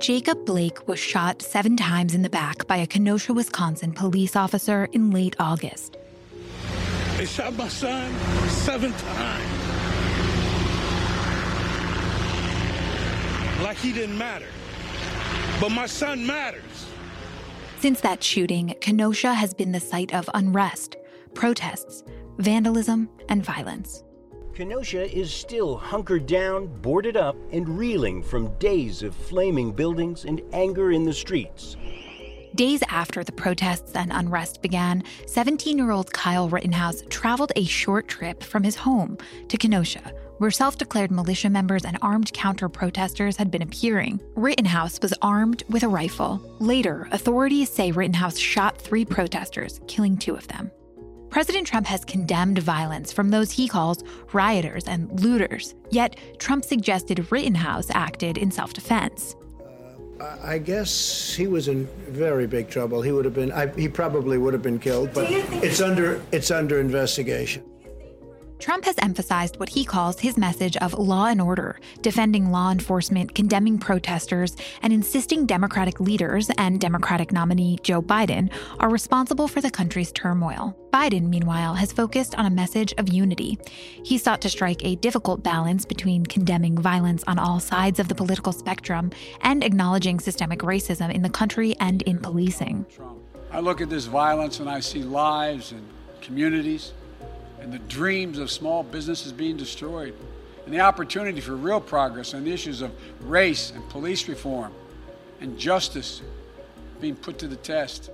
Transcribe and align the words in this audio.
Jacob 0.00 0.46
Blake 0.46 0.88
was 0.88 0.98
shot 0.98 1.42
seven 1.42 1.76
times 1.76 2.14
in 2.14 2.22
the 2.22 2.30
back 2.30 2.66
by 2.66 2.78
a 2.78 2.86
Kenosha, 2.86 3.34
Wisconsin 3.34 3.92
police 3.92 4.34
officer 4.34 4.88
in 4.92 5.10
late 5.10 5.36
August. 5.38 5.98
They 7.18 7.26
shot 7.26 7.52
my 7.54 7.68
son 7.68 8.10
seven 8.48 8.92
times. 8.92 9.44
Like 13.62 13.76
he 13.76 13.92
didn't 13.92 14.16
matter. 14.16 14.48
But 15.60 15.68
my 15.68 15.84
son 15.84 16.26
matters. 16.26 16.86
Since 17.80 18.00
that 18.00 18.24
shooting, 18.24 18.74
Kenosha 18.80 19.34
has 19.34 19.52
been 19.52 19.72
the 19.72 19.80
site 19.80 20.14
of 20.14 20.30
unrest, 20.32 20.96
protests, 21.34 22.04
vandalism, 22.38 23.10
and 23.28 23.44
violence. 23.44 24.02
Kenosha 24.60 25.10
is 25.18 25.32
still 25.32 25.78
hunkered 25.78 26.26
down, 26.26 26.66
boarded 26.82 27.16
up, 27.16 27.34
and 27.50 27.66
reeling 27.78 28.22
from 28.22 28.54
days 28.58 29.02
of 29.02 29.14
flaming 29.14 29.72
buildings 29.72 30.26
and 30.26 30.42
anger 30.52 30.92
in 30.92 31.02
the 31.02 31.14
streets. 31.14 31.78
Days 32.54 32.82
after 32.90 33.24
the 33.24 33.32
protests 33.32 33.94
and 33.94 34.12
unrest 34.12 34.60
began, 34.60 35.02
17 35.24 35.78
year 35.78 35.90
old 35.90 36.12
Kyle 36.12 36.46
Rittenhouse 36.46 37.02
traveled 37.08 37.52
a 37.56 37.64
short 37.64 38.06
trip 38.06 38.42
from 38.42 38.62
his 38.62 38.76
home 38.76 39.16
to 39.48 39.56
Kenosha, 39.56 40.12
where 40.36 40.50
self 40.50 40.76
declared 40.76 41.10
militia 41.10 41.48
members 41.48 41.86
and 41.86 41.96
armed 42.02 42.30
counter 42.34 42.68
protesters 42.68 43.38
had 43.38 43.50
been 43.50 43.62
appearing. 43.62 44.20
Rittenhouse 44.34 45.00
was 45.00 45.14
armed 45.22 45.62
with 45.70 45.84
a 45.84 45.88
rifle. 45.88 46.38
Later, 46.58 47.08
authorities 47.12 47.70
say 47.70 47.92
Rittenhouse 47.92 48.36
shot 48.36 48.76
three 48.76 49.06
protesters, 49.06 49.80
killing 49.86 50.18
two 50.18 50.34
of 50.34 50.46
them. 50.48 50.70
President 51.30 51.64
Trump 51.64 51.86
has 51.86 52.04
condemned 52.04 52.58
violence 52.58 53.12
from 53.12 53.30
those 53.30 53.52
he 53.52 53.68
calls 53.68 54.02
rioters 54.32 54.84
and 54.88 55.20
looters. 55.20 55.74
Yet, 55.90 56.16
Trump 56.38 56.64
suggested 56.64 57.30
Rittenhouse 57.30 57.88
acted 57.90 58.36
in 58.36 58.50
self 58.50 58.72
defense. 58.72 59.36
Uh, 60.20 60.36
I 60.42 60.58
guess 60.58 61.34
he 61.34 61.46
was 61.46 61.68
in 61.68 61.88
very 62.08 62.46
big 62.46 62.68
trouble. 62.68 63.00
He 63.00 63.12
would 63.12 63.24
have 63.24 63.34
been. 63.34 63.52
I, 63.52 63.68
he 63.68 63.88
probably 63.88 64.38
would 64.38 64.52
have 64.52 64.62
been 64.62 64.80
killed, 64.80 65.14
but 65.14 65.26
it's 65.30 65.80
under 65.80 66.20
it's 66.32 66.50
under 66.50 66.80
investigation. 66.80 67.64
Trump 68.60 68.84
has 68.84 68.96
emphasized 68.98 69.58
what 69.58 69.70
he 69.70 69.86
calls 69.86 70.20
his 70.20 70.36
message 70.36 70.76
of 70.76 70.92
law 70.92 71.26
and 71.26 71.40
order, 71.40 71.80
defending 72.02 72.50
law 72.50 72.70
enforcement, 72.70 73.34
condemning 73.34 73.78
protesters, 73.78 74.54
and 74.82 74.92
insisting 74.92 75.46
Democratic 75.46 75.98
leaders 75.98 76.50
and 76.58 76.78
Democratic 76.78 77.32
nominee 77.32 77.78
Joe 77.82 78.02
Biden 78.02 78.52
are 78.78 78.90
responsible 78.90 79.48
for 79.48 79.62
the 79.62 79.70
country's 79.70 80.12
turmoil. 80.12 80.76
Biden, 80.92 81.30
meanwhile, 81.30 81.74
has 81.74 81.90
focused 81.90 82.34
on 82.34 82.44
a 82.44 82.50
message 82.50 82.92
of 82.98 83.08
unity. 83.08 83.56
He 84.04 84.18
sought 84.18 84.42
to 84.42 84.50
strike 84.50 84.84
a 84.84 84.96
difficult 84.96 85.42
balance 85.42 85.86
between 85.86 86.26
condemning 86.26 86.76
violence 86.76 87.24
on 87.26 87.38
all 87.38 87.60
sides 87.60 87.98
of 87.98 88.08
the 88.08 88.14
political 88.14 88.52
spectrum 88.52 89.10
and 89.40 89.64
acknowledging 89.64 90.20
systemic 90.20 90.58
racism 90.60 91.10
in 91.10 91.22
the 91.22 91.30
country 91.30 91.76
and 91.80 92.02
in 92.02 92.18
policing. 92.18 92.84
I 93.50 93.60
look 93.60 93.80
at 93.80 93.88
this 93.88 94.04
violence 94.04 94.60
and 94.60 94.68
I 94.68 94.80
see 94.80 95.02
lives 95.02 95.72
and 95.72 95.88
communities 96.20 96.92
and 97.60 97.72
the 97.72 97.78
dreams 97.80 98.38
of 98.38 98.50
small 98.50 98.82
businesses 98.82 99.32
being 99.32 99.56
destroyed, 99.56 100.14
and 100.64 100.74
the 100.74 100.80
opportunity 100.80 101.40
for 101.40 101.56
real 101.56 101.80
progress 101.80 102.34
on 102.34 102.44
the 102.44 102.52
issues 102.52 102.82
of 102.82 102.92
race 103.20 103.72
and 103.74 103.88
police 103.88 104.28
reform 104.28 104.72
and 105.40 105.58
justice 105.58 106.22
being 107.00 107.16
put 107.16 107.38
to 107.38 107.48
the 107.48 107.56
test. 107.56 108.10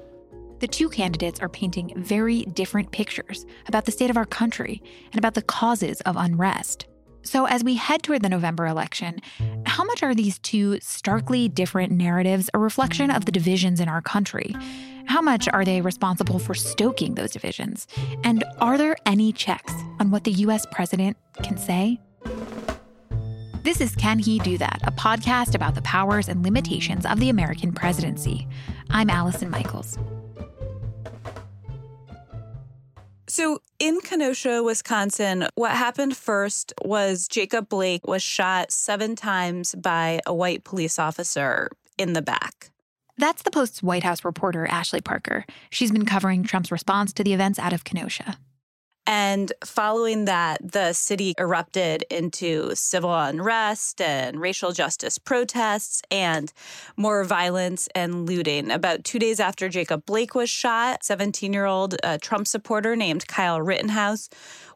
The 0.59 0.69
two 0.69 0.89
candidates 0.89 1.41
are 1.41 1.49
painting 1.49 1.93
very 1.97 2.45
different 2.45 2.91
pictures 2.91 3.45
about 3.67 3.85
the 3.85 3.93
state 3.93 4.09
of 4.09 4.17
our 4.17 4.25
country 4.25 4.83
and 5.13 5.19
about 5.19 5.35
the 5.35 5.43
causes 5.43 6.01
of 6.03 6.17
unrest. 6.17 6.87
So, 7.23 7.47
as 7.47 7.65
we 7.65 7.75
head 7.75 8.05
toward 8.05 8.23
the 8.23 8.29
November 8.29 8.67
election, 8.67 9.21
how 9.77 9.85
much 9.85 10.03
are 10.03 10.15
these 10.15 10.39
two 10.39 10.81
starkly 10.81 11.49
different 11.49 11.93
narratives 11.93 12.49
a 12.55 12.59
reflection 12.59 13.11
of 13.11 13.27
the 13.27 13.31
divisions 13.31 13.79
in 13.79 13.91
our 13.91 14.01
country? 14.01 14.57
How 15.05 15.21
much 15.21 15.49
are 15.49 15.67
they 15.67 15.83
responsible 15.83 16.39
for 16.39 16.55
stoking 16.55 17.15
those 17.15 17.33
divisions? 17.33 17.87
And 18.25 18.43
are 18.59 18.79
there 18.79 18.97
any 19.05 19.35
checks 19.35 19.75
on 20.01 20.11
what 20.11 20.25
the 20.25 20.31
US 20.31 20.65
president 20.73 21.19
can 21.43 21.59
say? 21.59 22.01
This 23.65 23.83
is 23.83 23.95
Can 23.95 24.19
He 24.19 24.39
Do 24.39 24.57
That, 24.57 24.81
a 24.85 24.93
podcast 24.93 25.55
about 25.55 25.75
the 25.75 25.83
powers 25.83 26.31
and 26.31 26.43
limitations 26.43 27.05
of 27.05 27.21
the 27.21 27.29
American 27.29 27.71
presidency. 27.71 28.49
I'm 28.89 29.11
Allison 29.11 29.51
Michaels. 29.51 29.99
So, 33.37 33.61
in 33.79 34.01
Kenosha, 34.01 34.63
Wisconsin, 34.63 35.47
what 35.57 35.73
happened 35.73 36.17
first 36.17 36.73
was 36.83 37.29
Jacob 37.29 37.69
Blake 37.69 38.07
was 38.07 38.23
shot 38.23 38.73
seven 38.73 39.15
times 39.15 39.75
by 39.75 40.21
a 40.25 40.33
white 40.33 40.65
police 40.65 40.99
officer 40.99 41.69
in 41.99 42.15
the 42.15 42.23
back. 42.23 42.71
That's 43.19 43.43
the 43.43 43.51
Post's 43.51 43.83
White 43.83 44.05
House 44.05 44.25
reporter, 44.25 44.67
Ashley 44.67 45.03
Parker. 45.03 45.45
She's 45.69 45.93
been 45.93 46.07
covering 46.07 46.45
Trump's 46.45 46.73
response 46.73 47.13
to 47.13 47.23
the 47.23 47.35
events 47.35 47.59
out 47.59 47.75
of 47.75 47.85
Kenosha. 47.85 48.39
And 49.07 49.53
following 49.65 50.25
that, 50.25 50.73
the 50.73 50.93
city 50.93 51.35
erupted 51.39 52.05
into 52.11 52.75
civil 52.75 53.15
unrest 53.15 54.01
and 54.01 54.41
racial 54.41 54.73
justice 54.73 55.19
protests 55.19 56.03
and 56.11 56.53
more 56.97 57.23
violence 57.25 57.89
and 57.95 58.27
looting. 58.27 58.71
About 58.71 59.05
two 59.05 59.19
days 59.19 59.39
after 59.39 59.69
Jacob 59.69 60.05
Blake 60.07 60.35
was 60.35 60.51
shot, 60.51 61.05
17 61.05 61.53
year 61.53 61.67
old 61.67 61.95
uh, 62.03 62.19
Trump 62.21 62.49
supporter 62.49 62.97
named 62.97 63.27
Kyle 63.29 63.61
Rittenhouse 63.61 64.29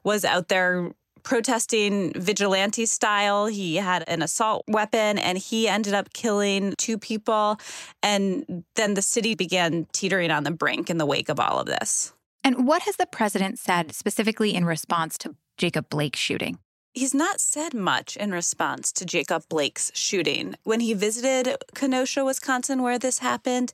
was 0.05 0.25
out 0.25 0.49
there 0.49 0.93
protesting 1.23 2.13
vigilante 2.15 2.87
style. 2.87 3.47
He 3.47 3.77
had 3.77 4.05
an 4.07 4.23
assault 4.23 4.65
weapon 4.69 5.19
and 5.19 5.39
he 5.39 5.69
ended 5.69 5.95
up 5.95 6.13
killing 6.13 6.75
two 6.79 6.99
people. 6.99 7.59
And 8.03 8.65
then 8.77 8.95
the 8.95 9.03
city 9.03 9.35
began 9.35 9.87
teetering 9.93 10.31
on 10.31 10.45
the 10.45 10.51
brink 10.51 10.89
in 10.89 10.99
the 10.99 11.07
wake 11.07 11.29
of 11.29 11.39
all 11.39 11.59
of 11.59 11.67
this. 11.67 12.13
And 12.43 12.67
what 12.67 12.83
has 12.83 12.97
the 12.97 13.07
president 13.07 13.59
said 13.59 13.95
specifically 13.95 14.55
in 14.55 14.65
response 14.65 15.19
to 15.19 15.37
Jacob 15.57 15.89
Blake's 15.89 16.19
shooting? 16.19 16.59
He's 16.93 17.15
not 17.15 17.41
said 17.41 17.73
much 17.73 18.17
in 18.17 18.33
response 18.33 18.91
to 18.93 19.05
Jacob 19.05 19.45
Blake's 19.49 19.93
shooting. 19.95 20.57
When 20.65 20.81
he 20.81 20.93
visited 20.93 21.57
Kenosha, 21.75 22.25
Wisconsin, 22.25 22.83
where 22.83 22.99
this 22.99 23.21
happened, 23.21 23.73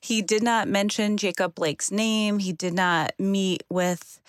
he 0.00 0.20
did 0.20 0.42
not 0.42 0.68
mention 0.68 1.16
Jacob 1.16 1.54
Blake's 1.54 1.90
name. 1.90 2.40
He 2.40 2.52
did 2.52 2.74
not 2.74 3.12
meet 3.18 3.62
with 3.70 4.20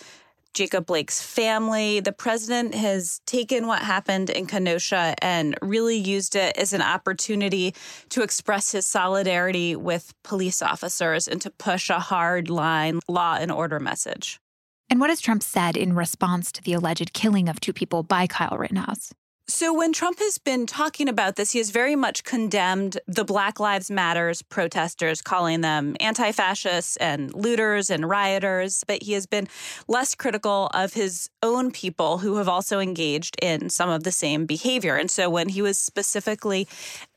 Jacob 0.54 0.86
Blake's 0.86 1.22
family. 1.22 2.00
The 2.00 2.12
president 2.12 2.76
has 2.76 3.22
taken 3.26 3.68
what 3.68 3.82
happened 3.82 4.30
in 4.30 4.46
Kenosha 4.46 5.16
and 5.22 5.56
really 5.62 5.98
used 5.98 6.36
it 6.36 6.58
as 6.58 6.74
an 6.74 6.82
opportunity 6.82 7.74
to 8.10 8.24
express 8.24 8.72
his 8.72 8.86
solidarity 8.86 9.76
with 9.76 10.14
police 10.24 10.62
officers 10.62 11.28
and 11.28 11.42
to 11.42 11.50
push 11.52 11.90
a 11.90 12.00
hard 12.00 12.50
line 12.50 13.00
law 13.08 13.38
and 13.40 13.52
order 13.52 13.80
message. 13.80 14.40
And 14.90 15.00
what 15.00 15.12
has 15.12 15.22
Trump 15.22 15.44
said 15.44 15.78
in 15.78 15.94
response 15.94 16.52
to 16.54 16.64
the 16.64 16.74
alleged 16.74 17.14
killing 17.14 17.48
of 17.48 17.60
two 17.60 17.74
people 17.74 18.02
by 18.02 18.26
Kyle 18.26 18.58
Rittenhouse? 18.58 19.14
So, 19.50 19.74
when 19.74 19.94
Trump 19.94 20.20
has 20.20 20.38
been 20.38 20.68
talking 20.68 21.10
about 21.10 21.36
this, 21.36 21.54
he 21.54 21.58
has 21.58 21.72
very 21.72 21.96
much 21.96 22.24
condemned 22.24 23.00
the 23.08 23.26
Black 23.26 23.60
Lives 23.60 23.90
Matters 23.90 24.44
protesters, 24.44 25.24
calling 25.24 25.62
them 25.62 25.96
anti 26.00 26.32
fascists 26.32 26.98
and 26.98 27.34
looters 27.34 27.90
and 27.90 28.08
rioters. 28.08 28.84
But 28.88 29.02
he 29.02 29.14
has 29.14 29.26
been 29.26 29.48
less 29.88 30.14
critical 30.14 30.70
of 30.76 30.94
his 30.94 31.32
own 31.42 31.72
people 31.72 32.20
who 32.20 32.36
have 32.36 32.48
also 32.48 32.80
engaged 32.80 33.38
in 33.42 33.72
some 33.72 33.90
of 33.90 34.04
the 34.04 34.12
same 34.12 34.46
behavior. 34.46 34.96
And 34.96 35.10
so, 35.10 35.32
when 35.32 35.50
he 35.50 35.64
was 35.64 35.80
specifically 35.80 36.68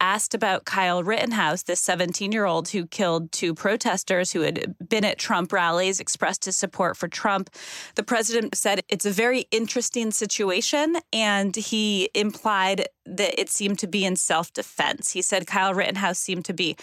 asked 0.01 0.33
about 0.33 0.65
Kyle 0.65 1.03
Rittenhouse, 1.03 1.65
this 1.65 1.83
17 1.83 2.33
year 2.33 2.47
old 2.47 2.71
who 2.71 2.87
killed 2.87 3.31
two 3.31 3.53
protesters 3.55 4.33
who 4.33 4.41
had 4.41 4.75
been 4.89 5.05
at 5.05 5.19
Trump 5.19 5.53
rallies, 5.53 6.01
expressed 6.01 6.47
his 6.47 6.57
support 6.57 6.97
for 6.97 7.09
Trump, 7.09 7.51
the 7.95 8.03
president 8.03 8.57
said 8.57 8.81
it's 8.89 9.05
a 9.05 9.11
very 9.11 9.45
interesting 9.51 10.11
situation. 10.11 10.97
And 11.13 11.55
he 11.55 12.09
implied 12.23 12.87
that 13.05 13.39
it 13.39 13.51
seemed 13.51 13.79
to 13.81 13.87
be 13.87 14.07
in 14.07 14.17
self 14.17 14.51
defense. 14.55 15.13
He 15.13 15.21
said 15.21 15.47
Kyle 15.47 15.75
Rittenhouse 15.75 16.19
seemed 16.19 16.47
to 16.47 16.55
be 16.55 16.77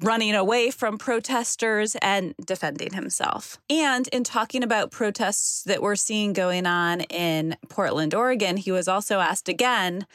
running 0.00 0.34
away 0.34 0.70
from 0.70 0.96
protesters 0.96 1.96
and 2.00 2.34
defending 2.44 2.94
himself. 2.94 3.58
And 3.68 4.08
in 4.08 4.24
talking 4.24 4.62
about 4.62 4.90
protests 4.90 5.62
that 5.64 5.82
we're 5.82 5.96
seeing 5.96 6.32
going 6.32 6.66
on 6.66 7.02
in 7.02 7.56
Portland, 7.68 8.14
Oregon, 8.14 8.56
he 8.56 8.72
was 8.72 8.88
also 8.88 9.20
asked 9.20 9.50
again 9.50 10.06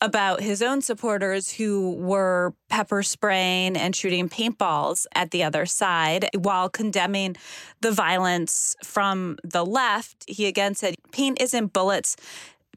about 0.00 0.40
his 0.40 0.60
own 0.60 0.82
supporters 0.82 1.52
who 1.52 1.92
were 1.94 2.52
pepper 2.68 3.02
spraying 3.02 3.76
and 3.76 3.96
shooting 3.96 4.28
paintballs 4.28 5.06
at 5.14 5.30
the 5.30 5.42
other 5.42 5.64
side 5.64 6.28
while 6.36 6.68
condemning 6.68 7.36
the 7.80 7.92
violence 7.92 8.76
from 8.84 9.38
the 9.42 9.64
left. 9.64 10.24
He 10.28 10.46
again 10.46 10.74
said, 10.74 10.96
paint 11.12 11.40
isn't 11.40 11.72
bullets 11.72 12.16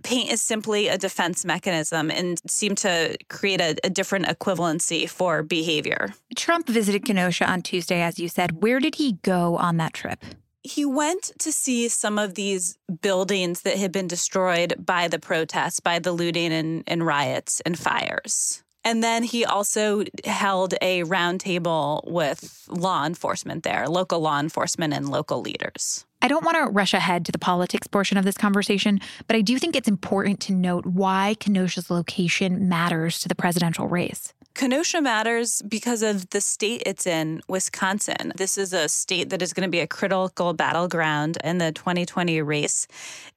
paint 0.04 0.32
is 0.32 0.42
simply 0.42 0.88
a 0.88 0.98
defense 0.98 1.46
mechanism 1.46 2.12
and 2.12 2.40
seemed 2.50 2.78
to 2.80 3.18
create 3.30 3.62
a, 3.62 3.76
a, 3.84 3.90
different 3.90 4.26
equivalency 4.26 5.10
for 5.10 5.44
behavior. 5.44 6.14
Trump 6.36 6.68
visited 6.68 7.06
Kenosha 7.06 7.50
on 7.50 7.62
Tuesday, 7.62 8.02
as 8.02 8.20
you 8.20 8.28
said. 8.30 8.62
Where 8.62 8.80
did 8.80 8.96
he 8.96 9.14
go 9.24 9.58
on 9.58 9.78
that 9.78 9.94
trip? 9.94 10.24
He 10.64 10.86
went 10.86 11.32
to 11.40 11.52
see 11.52 11.88
some 11.88 12.20
of 12.20 12.36
these 12.36 12.78
buildings 13.02 13.62
that 13.62 13.78
had 13.78 13.92
been 13.92 14.08
destroyed 14.08 14.74
by 14.78 15.08
the 15.08 15.20
protests, 15.20 15.80
by 15.80 16.00
the 16.00 16.12
looting 16.12 16.52
and, 16.52 16.84
and 16.88 17.06
riots 17.06 17.62
and 17.62 17.80
fires. 17.80 18.64
And 18.88 19.04
then 19.04 19.24
he 19.24 19.44
also 19.44 20.06
held 20.24 20.74
a 20.82 21.04
roundtable 21.04 22.10
with 22.10 22.66
law 22.70 23.06
enforcement 23.06 23.64
there, 23.64 23.88
local 23.90 24.22
law 24.22 24.40
enforcement 24.40 24.94
and 24.94 25.10
local 25.10 25.42
leaders. 25.42 26.06
I 26.27 26.29
don't 26.29 26.44
want 26.44 26.57
to 26.57 26.69
rush 26.69 26.94
ahead 26.94 27.25
to 27.27 27.31
the 27.31 27.38
politics 27.38 27.88
portion 27.88 28.18
of 28.18 28.25
this 28.25 28.35
conversation, 28.35 29.00
but 29.27 29.38
I 29.38 29.41
do 29.41 29.57
think 29.57 29.77
it's 29.77 29.88
important 29.88 30.41
to 30.41 30.51
note 30.51 30.85
why 30.85 31.38
Kenosha's 31.39 31.89
location 31.89 32.68
matters 32.68 33.19
to 33.19 33.29
the 33.29 33.33
presidential 33.33 33.88
race. 33.88 34.33
Kenosha 34.57 35.01
matters 35.01 35.62
because 35.62 36.01
of 36.01 36.31
the 36.31 36.42
state 36.42 36.81
it's 36.83 37.06
in, 37.06 37.44
Wisconsin. 37.48 38.33
This 38.36 38.57
is 38.57 38.74
a 38.74 38.89
state 38.89 39.30
that 39.30 39.44
is 39.44 39.54
going 39.54 39.68
to 39.68 39.71
be 39.71 39.81
a 39.81 39.86
critical 39.86 40.51
battleground 40.54 41.38
in 41.44 41.59
the 41.59 41.71
2020 41.71 42.42
race. 42.42 42.88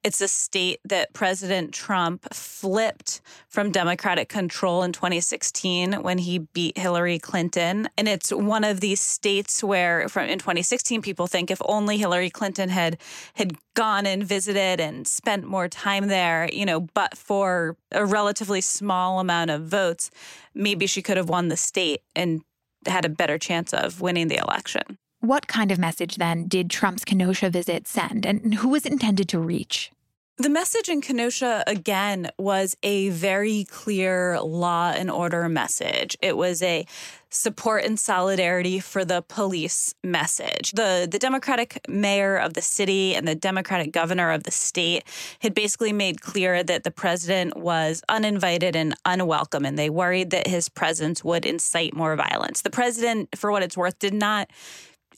It's 0.03 0.19
a 0.19 0.27
state 0.27 0.79
that 0.83 1.13
President 1.13 1.75
Trump 1.75 2.33
flipped 2.33 3.21
from 3.49 3.69
Democratic 3.69 4.29
control 4.29 4.81
in 4.81 4.93
2016 4.93 6.01
when 6.01 6.17
he 6.17 6.39
beat 6.39 6.75
Hillary 6.75 7.19
Clinton. 7.19 7.87
And 7.99 8.07
it's 8.07 8.31
one 8.31 8.63
of 8.63 8.79
these 8.79 8.99
states 8.99 9.63
where 9.63 10.09
from 10.09 10.25
in 10.25 10.39
2016 10.39 11.03
people 11.03 11.27
think 11.27 11.51
if 11.51 11.61
only 11.65 11.99
Hillary 11.99 12.31
Clinton 12.31 12.69
had 12.69 12.97
had 13.35 13.53
gone 13.73 14.05
and 14.05 14.23
visited 14.23 14.79
and 14.79 15.07
spent 15.07 15.45
more 15.45 15.67
time 15.67 16.07
there, 16.07 16.49
you 16.51 16.65
know, 16.65 16.81
but 16.93 17.17
for 17.17 17.77
a 17.91 18.05
relatively 18.05 18.61
small 18.61 19.19
amount 19.19 19.49
of 19.51 19.63
votes, 19.63 20.11
maybe 20.53 20.87
she 20.87 21.01
could 21.01 21.17
have 21.17 21.29
won 21.29 21.47
the 21.47 21.57
state 21.57 22.01
and 22.15 22.41
had 22.85 23.05
a 23.05 23.09
better 23.09 23.37
chance 23.37 23.73
of 23.73 24.01
winning 24.01 24.27
the 24.27 24.37
election. 24.37 24.97
What 25.19 25.47
kind 25.47 25.71
of 25.71 25.77
message 25.77 26.15
then 26.15 26.47
did 26.47 26.69
Trump's 26.69 27.05
Kenosha 27.05 27.49
visit 27.49 27.87
send, 27.87 28.25
and 28.25 28.55
who 28.55 28.69
was 28.69 28.85
it 28.85 28.91
intended 28.91 29.29
to 29.29 29.39
reach? 29.39 29.91
The 30.37 30.49
message 30.49 30.89
in 30.89 31.01
Kenosha, 31.01 31.63
again, 31.67 32.31
was 32.39 32.75
a 32.81 33.09
very 33.09 33.65
clear 33.65 34.39
law 34.41 34.91
and 34.95 35.11
order 35.11 35.47
message. 35.47 36.17
It 36.21 36.35
was 36.35 36.63
a 36.63 36.87
support 37.29 37.83
and 37.83 37.99
solidarity 37.99 38.79
for 38.79 39.05
the 39.05 39.21
police 39.21 39.93
message. 40.03 40.71
The, 40.71 41.07
the 41.09 41.19
Democratic 41.19 41.79
mayor 41.87 42.37
of 42.37 42.55
the 42.55 42.61
city 42.61 43.13
and 43.13 43.27
the 43.27 43.35
Democratic 43.35 43.91
governor 43.91 44.31
of 44.31 44.43
the 44.43 44.51
state 44.51 45.03
had 45.39 45.53
basically 45.53 45.93
made 45.93 46.21
clear 46.21 46.63
that 46.63 46.83
the 46.83 46.91
president 46.91 47.55
was 47.55 48.01
uninvited 48.09 48.75
and 48.75 48.95
unwelcome, 49.05 49.65
and 49.65 49.77
they 49.77 49.89
worried 49.89 50.31
that 50.31 50.47
his 50.47 50.69
presence 50.69 51.23
would 51.23 51.45
incite 51.45 51.93
more 51.93 52.15
violence. 52.15 52.61
The 52.61 52.69
president, 52.69 53.29
for 53.37 53.51
what 53.51 53.63
it's 53.63 53.77
worth, 53.77 53.99
did 53.99 54.13
not 54.13 54.49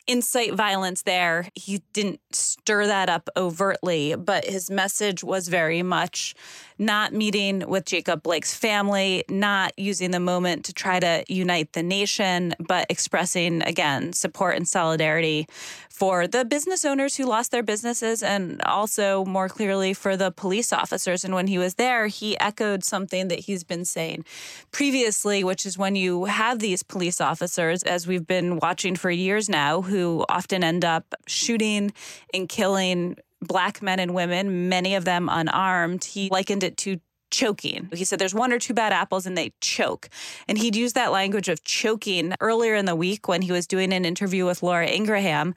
incite 0.07 0.53
violence 0.53 1.03
there. 1.03 1.47
He 1.55 1.81
didn't 1.93 2.19
stir 2.31 2.87
that 2.87 3.09
up 3.09 3.29
overtly, 3.37 4.15
but 4.15 4.45
his 4.45 4.69
message 4.69 5.23
was 5.23 5.47
very 5.47 5.81
much 5.83 6.35
not 6.77 7.13
meeting 7.13 7.63
with 7.67 7.85
Jacob 7.85 8.23
Blake's 8.23 8.53
family, 8.53 9.23
not 9.29 9.77
using 9.77 10.11
the 10.11 10.19
moment 10.19 10.65
to 10.65 10.73
try 10.73 10.99
to 10.99 11.23
unite 11.27 11.73
the 11.73 11.83
nation, 11.83 12.53
but 12.59 12.85
expressing 12.89 13.61
again 13.63 14.13
support 14.13 14.55
and 14.55 14.67
solidarity 14.67 15.47
for 15.89 16.27
the 16.27 16.43
business 16.43 16.83
owners 16.83 17.15
who 17.15 17.25
lost 17.25 17.51
their 17.51 17.61
businesses 17.61 18.23
and 18.23 18.59
also 18.63 19.23
more 19.25 19.47
clearly 19.47 19.93
for 19.93 20.17
the 20.17 20.31
police 20.31 20.73
officers. 20.73 21.23
And 21.23 21.35
when 21.35 21.47
he 21.47 21.59
was 21.59 21.75
there, 21.75 22.07
he 22.07 22.37
echoed 22.39 22.83
something 22.83 23.27
that 23.27 23.39
he's 23.39 23.63
been 23.63 23.85
saying 23.85 24.25
previously, 24.71 25.43
which 25.43 25.65
is 25.65 25.77
when 25.77 25.95
you 25.95 26.25
have 26.25 26.59
these 26.59 26.81
police 26.81 27.21
officers, 27.21 27.83
as 27.83 28.07
we've 28.07 28.25
been 28.25 28.57
watching 28.57 28.95
for 28.95 29.11
years 29.11 29.47
now, 29.47 29.81
who 29.93 30.25
often 30.27 30.63
end 30.63 30.83
up 30.83 31.13
shooting 31.27 31.93
and 32.33 32.49
killing 32.49 33.15
black 33.41 33.83
men 33.83 33.99
and 33.99 34.15
women, 34.15 34.69
many 34.69 34.95
of 34.95 35.05
them 35.05 35.29
unarmed. 35.31 36.03
He 36.03 36.29
likened 36.29 36.63
it 36.63 36.77
to 36.77 36.99
choking. 37.29 37.89
He 37.93 38.05
said 38.05 38.17
there's 38.17 38.33
one 38.33 38.51
or 38.51 38.57
two 38.57 38.73
bad 38.73 38.91
apples 38.91 39.27
and 39.27 39.37
they 39.37 39.53
choke. 39.61 40.09
And 40.47 40.57
he'd 40.57 40.75
used 40.75 40.95
that 40.95 41.11
language 41.11 41.47
of 41.47 41.63
choking 41.63 42.33
earlier 42.39 42.73
in 42.73 42.85
the 42.85 42.95
week 42.95 43.27
when 43.27 43.43
he 43.43 43.51
was 43.51 43.67
doing 43.67 43.93
an 43.93 44.03
interview 44.03 44.45
with 44.45 44.63
Laura 44.63 44.87
Ingraham. 44.87 45.53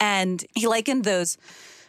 And 0.00 0.44
he 0.56 0.66
likened 0.66 1.04
those 1.04 1.38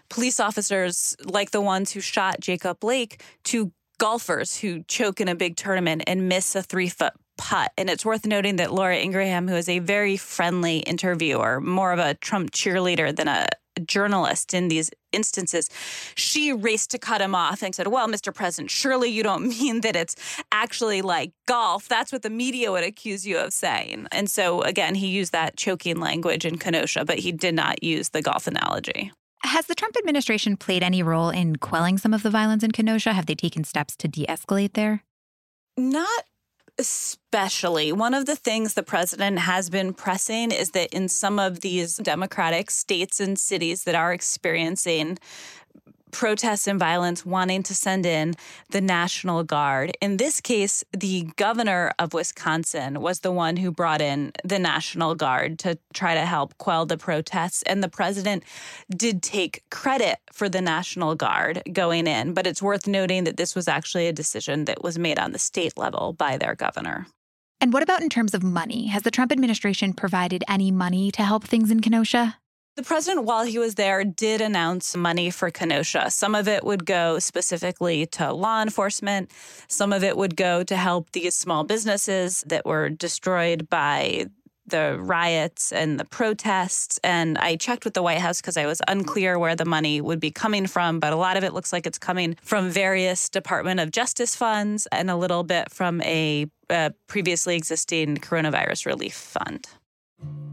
police 0.10 0.40
officers, 0.40 1.16
like 1.26 1.50
the 1.50 1.62
ones 1.62 1.92
who 1.92 2.00
shot 2.00 2.42
Jacob 2.42 2.80
Blake, 2.80 3.24
to 3.46 3.72
golfers 3.98 4.58
who 4.60 4.84
choke 4.84 5.20
in 5.20 5.28
a 5.28 5.36
big 5.36 5.56
tournament 5.56 6.04
and 6.06 6.30
miss 6.30 6.56
a 6.56 6.62
three 6.62 6.90
foot 6.90 7.14
putt. 7.38 7.72
And 7.78 7.90
it's 7.90 8.06
worth 8.06 8.26
noting 8.26 8.58
that 8.58 8.74
Laura 8.74 8.98
Ingraham, 8.98 9.48
who 9.48 9.56
is 9.56 9.70
a 9.70 9.80
very 9.80 10.18
friendly 10.18 10.80
interviewer, 10.80 11.62
more 11.62 11.92
of 11.92 12.00
a 12.00 12.16
Trump 12.16 12.52
cheerleader 12.52 13.16
than 13.16 13.28
a 13.28 13.48
journalist 13.86 14.54
in 14.54 14.68
these 14.68 14.90
instances, 15.12 15.70
she 16.16 16.52
raced 16.52 16.92
to 16.92 16.98
cut 16.98 17.22
him 17.22 17.36
off 17.36 17.62
and 17.62 17.74
said, 17.76 17.88
Well, 17.88 18.08
Mr. 18.08 18.34
President, 18.34 18.72
surely 18.72 19.10
you 19.10 19.24
don't 19.24 19.48
mean 19.60 19.82
that 19.82 19.96
it's 19.96 20.16
actually 20.52 21.02
like 21.02 21.32
golf. 21.48 21.88
That's 21.88 22.12
what 22.12 22.22
the 22.22 22.30
media 22.30 22.72
would 22.72 22.84
accuse 22.84 23.26
you 23.26 23.38
of 23.38 23.54
saying. 23.54 24.08
And 24.12 24.30
so, 24.30 24.62
again, 24.62 24.96
he 24.96 25.08
used 25.08 25.32
that 25.32 25.58
choking 25.58 26.00
language 26.00 26.46
in 26.46 26.58
Kenosha, 26.58 27.06
but 27.06 27.20
he 27.20 27.32
did 27.32 27.56
not 27.56 27.84
use 27.84 28.10
the 28.10 28.22
golf 28.22 28.48
analogy. 28.48 29.12
Has 29.44 29.68
the 29.68 29.76
Trump 29.76 29.96
administration 29.98 30.58
played 30.58 30.84
any 30.84 31.04
role 31.04 31.30
in 31.30 31.58
quelling 31.58 31.98
some 31.98 32.14
of 32.14 32.24
the 32.24 32.30
violence 32.30 32.64
in 32.64 32.72
Kenosha? 32.72 33.14
Have 33.14 33.28
they 33.28 33.36
taken 33.36 33.64
steps 33.64 33.96
to 33.98 34.08
de 34.08 34.26
escalate 34.26 34.74
there? 34.74 35.04
Not 35.78 36.24
especially. 36.80 37.92
One 37.92 38.14
of 38.14 38.26
the 38.26 38.36
things 38.36 38.74
the 38.74 38.84
president 38.84 39.40
has 39.40 39.70
been 39.70 39.94
pressing 39.94 40.52
is 40.52 40.72
that 40.72 40.94
in 40.94 41.10
some 41.10 41.40
of 41.40 41.62
these 41.62 41.98
democratic 41.98 42.70
states 42.72 43.20
and 43.20 43.38
cities 43.38 43.84
that 43.84 43.96
are 43.96 44.14
experiencing 44.14 45.18
protests 46.18 46.66
and 46.66 46.80
violence 46.80 47.24
wanting 47.24 47.62
to 47.62 47.76
send 47.76 48.04
in 48.04 48.34
the 48.72 48.82
National 48.82 49.44
Guard. 49.44 49.96
In 50.02 50.18
this 50.18 50.42
case, 50.42 50.84
the 50.92 51.30
governor 51.36 51.94
of 52.00 52.12
Wisconsin 52.12 53.02
was 53.02 53.20
the 53.20 53.32
one 53.32 53.58
who 53.58 53.72
brought 53.72 54.02
in 54.02 54.32
the 54.44 54.58
National 54.58 55.14
Guard 55.14 55.60
to 55.60 55.78
try 55.94 56.16
to 56.16 56.26
help 56.26 56.58
quell 56.58 56.88
the 56.88 56.98
protests. 56.98 57.62
And 57.68 57.84
the 57.84 57.88
president 57.88 58.44
did 58.90 59.22
take 59.22 59.62
credit 59.70 60.18
for 60.34 60.50
the 60.50 60.60
National 60.60 61.14
Guard 61.14 61.62
going 61.72 62.08
in. 62.08 62.34
But 62.34 62.48
it's 62.48 62.64
worth 62.64 62.88
noting 62.88 63.26
that 63.26 63.38
this 63.38 63.54
was 63.54 63.68
actually 63.68 64.08
a 64.08 64.12
decision 64.12 64.66
that 64.66 64.82
was 64.82 64.98
made 64.98 65.20
on 65.20 65.34
the 65.34 65.40
state 65.40 65.78
level 65.78 66.14
by 66.14 66.36
their 66.36 66.56
governor. 66.56 67.06
And 67.62 67.72
what 67.72 67.84
about 67.84 68.02
in 68.02 68.10
terms 68.10 68.34
of 68.34 68.42
money? 68.42 68.88
Has 68.88 69.04
the 69.04 69.12
Trump 69.12 69.32
administration 69.32 69.94
provided 69.94 70.44
any 70.48 70.72
money 70.72 71.12
to 71.12 71.22
help 71.22 71.44
things 71.44 71.70
in 71.70 71.80
Kenosha? 71.80 72.38
The 72.78 72.84
president, 72.84 73.26
while 73.26 73.44
he 73.44 73.58
was 73.58 73.74
there, 73.74 74.04
did 74.04 74.40
announce 74.40 74.96
money 74.96 75.32
for 75.32 75.50
Kenosha. 75.50 76.12
Some 76.12 76.36
of 76.36 76.48
it 76.48 76.64
would 76.64 76.86
go 76.86 77.18
specifically 77.18 78.06
to 78.06 78.32
law 78.32 78.62
enforcement. 78.62 79.32
Some 79.68 79.92
of 79.92 80.04
it 80.04 80.16
would 80.16 80.36
go 80.36 80.62
to 80.62 80.76
help 80.76 81.12
these 81.12 81.34
small 81.34 81.64
businesses 81.64 82.44
that 82.46 82.68
were 82.68 82.90
destroyed 82.90 83.68
by 83.68 84.28
the 84.68 84.96
riots 85.00 85.72
and 85.72 86.00
the 86.00 86.06
protests. 86.06 87.00
And 87.04 87.40
I 87.40 87.56
checked 87.56 87.84
with 87.84 87.96
the 87.96 88.04
White 88.04 88.20
House 88.20 88.42
because 88.42 88.58
I 88.58 88.68
was 88.68 88.80
unclear 88.88 89.40
where 89.40 89.56
the 89.56 89.66
money 89.66 90.00
would 90.00 90.20
be 90.20 90.30
coming 90.30 90.68
from, 90.68 91.00
but 91.00 91.14
a 91.14 91.16
lot 91.16 91.36
of 91.36 91.44
it 91.44 91.54
looks 91.54 91.74
like 91.74 91.88
it's 91.88 91.98
coming 91.98 92.38
from 92.44 92.70
various 92.70 93.28
Department 93.28 93.80
of 93.80 93.90
Justice 93.90 94.36
funds 94.36 94.88
and 94.92 95.10
a 95.10 95.16
little 95.16 95.44
bit 95.44 95.72
from 95.72 96.00
a, 96.04 96.46
a 96.70 96.92
previously 97.08 97.56
existing 97.56 98.18
coronavirus 98.18 98.86
relief 98.86 99.16
fund. 99.16 99.68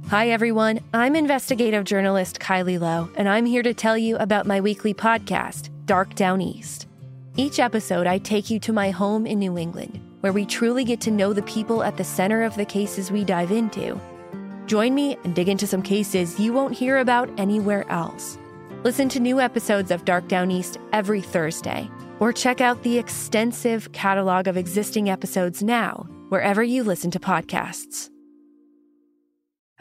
Hi, 0.09 0.29
everyone. 0.29 0.81
I'm 0.93 1.17
investigative 1.17 1.85
journalist 1.85 2.39
Kylie 2.39 2.79
Low, 2.79 3.09
and 3.17 3.29
I'm 3.29 3.47
here 3.47 3.63
to 3.63 3.75
tell 3.75 3.97
you 3.97 4.17
about 4.17 4.47
my 4.47 4.61
weekly 4.61 4.93
podcast, 4.95 5.71
Dark 5.87 6.15
Down 6.15 6.41
East. 6.41 6.87
Each 7.37 7.59
episode, 7.59 8.07
I 8.07 8.19
take 8.19 8.51
you 8.51 8.61
to 8.61 8.73
my 8.73 8.91
home 8.91 9.27
in 9.27 9.39
New 9.39 9.57
England, 9.59 9.99
where 10.21 10.33
we 10.33 10.45
truly 10.45 10.85
get 10.85 11.01
to 11.03 11.11
know 11.11 11.33
the 11.33 11.43
people 11.43 11.83
at 11.83 11.97
the 11.97 12.05
center 12.05 12.43
of 12.43 12.55
the 12.55 12.67
cases 12.67 13.11
we 13.11 13.25
dive 13.25 13.51
into. 13.51 13.99
Join 14.67 14.95
me 14.95 15.17
and 15.25 15.35
dig 15.35 15.49
into 15.49 15.67
some 15.67 15.83
cases 15.83 16.39
you 16.39 16.53
won't 16.53 16.75
hear 16.75 16.99
about 16.99 17.31
anywhere 17.39 17.91
else. 17.91 18.39
Listen 18.85 19.09
to 19.09 19.21
new 19.21 19.41
episodes 19.41 19.91
of 19.91 20.05
Dark 20.05 20.29
Down 20.29 20.51
East 20.51 20.79
every 20.93 21.23
Thursday. 21.23 21.91
or 22.21 22.33
check 22.33 22.61
out 22.61 22.81
the 22.85 22.97
extensive 22.97 23.91
catalog 23.91 24.47
of 24.47 24.57
existing 24.57 25.11
episodes 25.11 25.63
now, 25.65 26.07
wherever 26.29 26.63
you 26.63 26.85
listen 26.85 27.11
to 27.11 27.19
podcasts. 27.19 28.09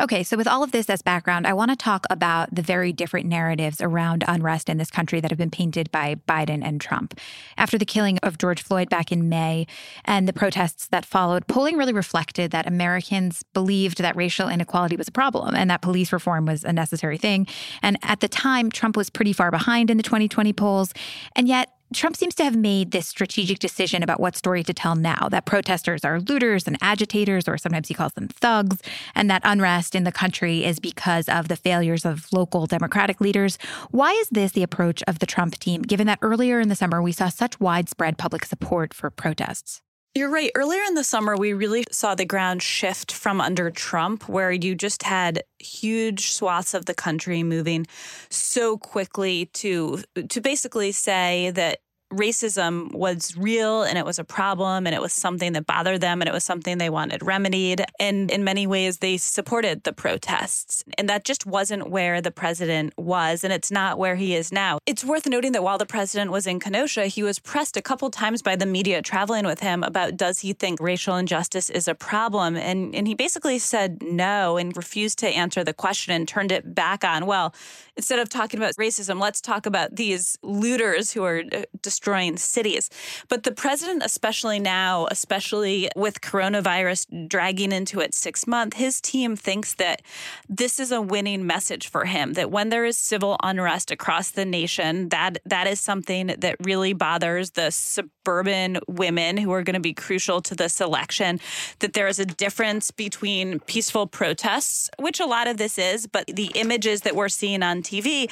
Okay, 0.03 0.21
so 0.21 0.35
with 0.35 0.49
all 0.49 0.63
of 0.63 0.73
this 0.73 0.89
as 0.89 1.01
background, 1.01 1.47
I 1.47 1.53
want 1.53 1.71
to 1.71 1.77
talk 1.77 2.05
about 2.09 2.53
the 2.53 2.61
very 2.61 2.91
different 2.91 3.25
narratives 3.25 3.79
around 3.79 4.25
unrest 4.27 4.67
in 4.67 4.77
this 4.77 4.91
country 4.91 5.21
that 5.21 5.31
have 5.31 5.37
been 5.37 5.49
painted 5.49 5.89
by 5.91 6.15
Biden 6.27 6.61
and 6.61 6.81
Trump. 6.81 7.17
After 7.57 7.77
the 7.77 7.85
killing 7.85 8.17
of 8.17 8.37
George 8.37 8.61
Floyd 8.61 8.89
back 8.89 9.13
in 9.13 9.29
May 9.29 9.65
and 10.03 10.27
the 10.27 10.33
protests 10.33 10.87
that 10.87 11.05
followed, 11.05 11.47
polling 11.47 11.77
really 11.77 11.93
reflected 11.93 12.51
that 12.51 12.67
Americans 12.67 13.43
believed 13.53 13.99
that 13.99 14.13
racial 14.17 14.49
inequality 14.49 14.97
was 14.97 15.07
a 15.07 15.11
problem 15.11 15.55
and 15.55 15.69
that 15.69 15.81
police 15.81 16.11
reform 16.11 16.47
was 16.47 16.65
a 16.65 16.73
necessary 16.73 17.17
thing. 17.17 17.47
And 17.81 17.97
at 18.03 18.19
the 18.19 18.27
time, 18.27 18.71
Trump 18.71 18.97
was 18.97 19.09
pretty 19.09 19.31
far 19.31 19.51
behind 19.51 19.89
in 19.89 19.95
the 19.95 20.03
2020 20.03 20.51
polls. 20.51 20.93
And 21.33 21.47
yet, 21.47 21.69
Trump 21.93 22.15
seems 22.15 22.35
to 22.35 22.43
have 22.43 22.55
made 22.55 22.91
this 22.91 23.07
strategic 23.07 23.59
decision 23.59 24.03
about 24.03 24.19
what 24.19 24.35
story 24.35 24.63
to 24.63 24.73
tell 24.73 24.95
now 24.95 25.27
that 25.29 25.45
protesters 25.45 26.03
are 26.03 26.19
looters 26.19 26.67
and 26.67 26.77
agitators, 26.81 27.47
or 27.47 27.57
sometimes 27.57 27.87
he 27.87 27.93
calls 27.93 28.13
them 28.13 28.27
thugs, 28.27 28.77
and 29.15 29.29
that 29.29 29.41
unrest 29.45 29.95
in 29.95 30.03
the 30.03 30.11
country 30.11 30.63
is 30.63 30.79
because 30.79 31.29
of 31.29 31.47
the 31.47 31.55
failures 31.55 32.05
of 32.05 32.27
local 32.31 32.65
Democratic 32.65 33.21
leaders. 33.21 33.57
Why 33.91 34.11
is 34.11 34.29
this 34.29 34.51
the 34.53 34.63
approach 34.63 35.03
of 35.07 35.19
the 35.19 35.25
Trump 35.25 35.57
team, 35.59 35.81
given 35.81 36.07
that 36.07 36.19
earlier 36.21 36.59
in 36.59 36.69
the 36.69 36.75
summer 36.75 37.01
we 37.01 37.11
saw 37.11 37.29
such 37.29 37.59
widespread 37.59 38.17
public 38.17 38.45
support 38.45 38.93
for 38.93 39.09
protests? 39.09 39.81
You're 40.15 40.29
right. 40.29 40.51
Earlier 40.53 40.83
in 40.83 40.93
the 40.93 41.03
summer, 41.03 41.35
we 41.35 41.53
really 41.53 41.85
saw 41.91 42.13
the 42.13 42.23
ground 42.23 42.61
shift 42.61 43.11
from 43.11 43.41
under 43.41 43.71
Trump, 43.71 44.29
where 44.29 44.51
you 44.51 44.75
just 44.75 45.01
had 45.01 45.43
huge 45.57 46.33
swaths 46.33 46.75
of 46.75 46.85
the 46.85 46.93
country 46.93 47.41
moving 47.41 47.87
so 48.29 48.77
quickly 48.77 49.47
to 49.53 50.03
to 50.29 50.39
basically 50.39 50.91
say 50.91 51.49
that 51.55 51.79
racism 52.13 52.93
was 52.93 53.35
real 53.37 53.83
and 53.83 53.97
it 53.97 54.05
was 54.05 54.19
a 54.19 54.23
problem 54.23 54.85
and 54.85 54.95
it 54.95 55.01
was 55.01 55.13
something 55.13 55.53
that 55.53 55.65
bothered 55.65 56.01
them 56.01 56.21
and 56.21 56.29
it 56.29 56.33
was 56.33 56.43
something 56.43 56.77
they 56.77 56.89
wanted 56.89 57.23
remedied. 57.23 57.83
And 57.99 58.29
in 58.31 58.43
many 58.43 58.67
ways, 58.67 58.99
they 58.99 59.17
supported 59.17 59.83
the 59.83 59.93
protests. 59.93 60.83
And 60.97 61.09
that 61.09 61.25
just 61.25 61.45
wasn't 61.45 61.89
where 61.89 62.21
the 62.21 62.31
president 62.31 62.93
was. 62.97 63.43
And 63.43 63.51
it's 63.51 63.71
not 63.71 63.97
where 63.97 64.15
he 64.15 64.35
is 64.35 64.51
now. 64.51 64.79
It's 64.85 65.03
worth 65.03 65.25
noting 65.27 65.51
that 65.53 65.63
while 65.63 65.77
the 65.77 65.85
president 65.85 66.31
was 66.31 66.47
in 66.47 66.59
Kenosha, 66.59 67.07
he 67.07 67.23
was 67.23 67.39
pressed 67.39 67.77
a 67.77 67.81
couple 67.81 68.09
times 68.09 68.41
by 68.41 68.55
the 68.55 68.65
media 68.65 69.01
traveling 69.01 69.45
with 69.45 69.59
him 69.59 69.83
about 69.83 70.17
does 70.17 70.39
he 70.39 70.53
think 70.53 70.79
racial 70.79 71.15
injustice 71.15 71.69
is 71.69 71.87
a 71.87 71.95
problem? 71.95 72.55
And, 72.55 72.95
and 72.95 73.07
he 73.07 73.15
basically 73.15 73.59
said 73.59 74.01
no 74.01 74.57
and 74.57 74.75
refused 74.75 75.19
to 75.19 75.27
answer 75.27 75.63
the 75.63 75.73
question 75.73 76.13
and 76.13 76.27
turned 76.27 76.51
it 76.51 76.75
back 76.75 77.03
on, 77.03 77.25
well, 77.25 77.53
instead 77.95 78.19
of 78.19 78.29
talking 78.29 78.59
about 78.59 78.75
racism, 78.75 79.21
let's 79.21 79.41
talk 79.41 79.65
about 79.65 79.95
these 79.95 80.37
looters 80.41 81.11
who 81.11 81.23
are 81.23 81.43
uh, 81.51 81.63
destroying 81.81 82.37
cities. 82.37 82.89
But 83.29 83.43
the 83.43 83.51
president, 83.51 84.03
especially 84.03 84.59
now, 84.59 85.07
especially 85.11 85.89
with 85.95 86.21
coronavirus 86.21 87.27
dragging 87.27 87.71
into 87.71 87.99
its 87.99 88.17
sixth 88.17 88.47
month, 88.47 88.75
his 88.75 88.99
team 88.99 89.35
thinks 89.35 89.75
that 89.75 90.01
this 90.49 90.79
is 90.79 90.91
a 90.91 91.01
winning 91.01 91.45
message 91.45 91.87
for 91.87 92.05
him. 92.05 92.33
That 92.33 92.51
when 92.51 92.69
there 92.69 92.85
is 92.85 92.97
civil 92.97 93.37
unrest 93.43 93.91
across 93.91 94.31
the 94.31 94.45
nation, 94.45 95.09
that 95.09 95.37
that 95.45 95.67
is 95.67 95.79
something 95.79 96.27
that 96.27 96.55
really 96.59 96.93
bothers 96.93 97.51
the 97.51 97.71
suburban 97.71 98.79
women 98.87 99.37
who 99.37 99.51
are 99.51 99.63
going 99.63 99.75
to 99.75 99.79
be 99.79 99.93
crucial 99.93 100.41
to 100.41 100.55
this 100.55 100.81
election. 100.81 101.39
That 101.79 101.93
there 101.93 102.07
is 102.07 102.19
a 102.19 102.25
difference 102.25 102.89
between 102.91 103.59
peaceful 103.61 104.07
protests, 104.07 104.89
which 104.97 105.19
a 105.19 105.25
lot 105.25 105.47
of 105.47 105.57
this 105.57 105.77
is, 105.77 106.07
but 106.07 106.25
the 106.27 106.51
images 106.55 107.01
that 107.01 107.15
we're 107.15 107.29
seeing 107.29 107.61
on 107.61 107.82
TV 107.83 108.31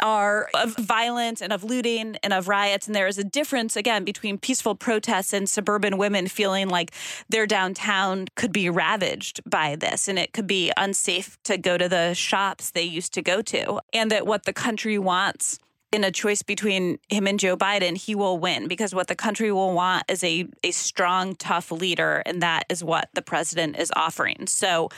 are 0.00 0.48
of 0.54 0.76
violence 0.76 1.40
and 1.40 1.52
of 1.52 1.64
looting 1.64 2.16
and 2.22 2.32
of 2.32 2.48
riots. 2.48 2.86
And 2.86 2.94
there 2.94 3.06
is 3.06 3.18
a 3.18 3.24
difference, 3.24 3.76
again, 3.76 4.04
between 4.04 4.38
peaceful 4.38 4.74
protests 4.74 5.32
and 5.32 5.48
suburban 5.48 5.98
women 5.98 6.28
feeling 6.28 6.68
like 6.68 6.92
their 7.28 7.46
downtown 7.46 8.26
could 8.36 8.52
be 8.52 8.70
ravaged 8.70 9.40
by 9.48 9.76
this 9.76 10.08
and 10.08 10.18
it 10.18 10.32
could 10.32 10.46
be 10.46 10.72
unsafe 10.76 11.38
to 11.44 11.58
go 11.58 11.76
to 11.76 11.88
the 11.88 12.14
shops 12.14 12.70
they 12.70 12.82
used 12.82 13.12
to 13.14 13.22
go 13.22 13.42
to. 13.42 13.80
And 13.92 14.10
that 14.10 14.26
what 14.26 14.44
the 14.44 14.52
country 14.52 14.98
wants 14.98 15.58
in 15.92 16.04
a 16.04 16.10
choice 16.10 16.42
between 16.42 16.98
him 17.10 17.26
and 17.26 17.38
Joe 17.38 17.56
Biden, 17.56 17.96
he 17.96 18.14
will 18.14 18.38
win 18.38 18.66
because 18.66 18.94
what 18.94 19.08
the 19.08 19.14
country 19.14 19.52
will 19.52 19.74
want 19.74 20.04
is 20.08 20.24
a, 20.24 20.48
a 20.64 20.70
strong, 20.70 21.36
tough 21.36 21.70
leader. 21.70 22.22
And 22.24 22.42
that 22.42 22.64
is 22.70 22.82
what 22.82 23.10
the 23.12 23.22
president 23.22 23.78
is 23.78 23.92
offering. 23.94 24.46
So, 24.46 24.88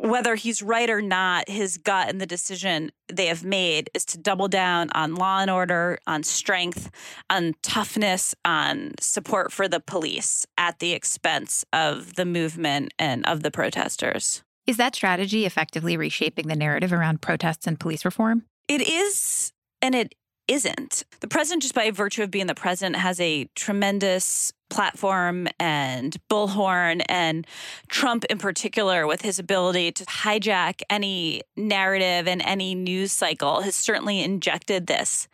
whether 0.00 0.34
he's 0.34 0.62
right 0.62 0.88
or 0.88 1.02
not, 1.02 1.48
his 1.48 1.76
gut 1.76 2.08
and 2.08 2.20
the 2.20 2.26
decision 2.26 2.90
they 3.12 3.26
have 3.26 3.44
made 3.44 3.90
is 3.94 4.04
to 4.06 4.18
double 4.18 4.48
down 4.48 4.90
on 4.94 5.14
law 5.14 5.40
and 5.40 5.50
order, 5.50 5.98
on 6.06 6.22
strength, 6.22 6.90
on 7.30 7.54
toughness, 7.62 8.34
on 8.44 8.92
support 9.00 9.52
for 9.52 9.68
the 9.68 9.80
police 9.80 10.46
at 10.56 10.78
the 10.78 10.92
expense 10.92 11.64
of 11.72 12.14
the 12.14 12.24
movement 12.24 12.92
and 12.98 13.26
of 13.26 13.42
the 13.42 13.50
protesters. 13.50 14.42
Is 14.66 14.76
that 14.76 14.94
strategy 14.94 15.46
effectively 15.46 15.96
reshaping 15.96 16.48
the 16.48 16.56
narrative 16.56 16.92
around 16.92 17.22
protests 17.22 17.66
and 17.66 17.80
police 17.80 18.04
reform? 18.04 18.44
It 18.68 18.86
is, 18.86 19.52
and 19.80 19.94
it 19.94 20.14
isn't. 20.48 21.04
The 21.20 21.28
president, 21.28 21.62
just 21.62 21.74
by 21.74 21.90
virtue 21.90 22.22
of 22.22 22.30
being 22.30 22.46
the 22.46 22.54
president, 22.54 22.96
has 22.96 23.20
a 23.20 23.44
tremendous 23.54 24.52
platform 24.70 25.48
and 25.58 26.16
bullhorn, 26.30 27.02
and 27.08 27.46
Trump 27.88 28.24
in 28.24 28.38
particular, 28.38 29.06
with 29.06 29.22
his 29.22 29.38
ability 29.38 29.92
to 29.92 30.04
hijack 30.04 30.82
any 30.90 31.42
narrative 31.56 32.26
and 32.28 32.42
any 32.42 32.74
news 32.74 33.12
cycle, 33.12 33.62
has 33.62 33.74
certainly 33.74 34.22
injected 34.22 34.86
this 34.86 35.28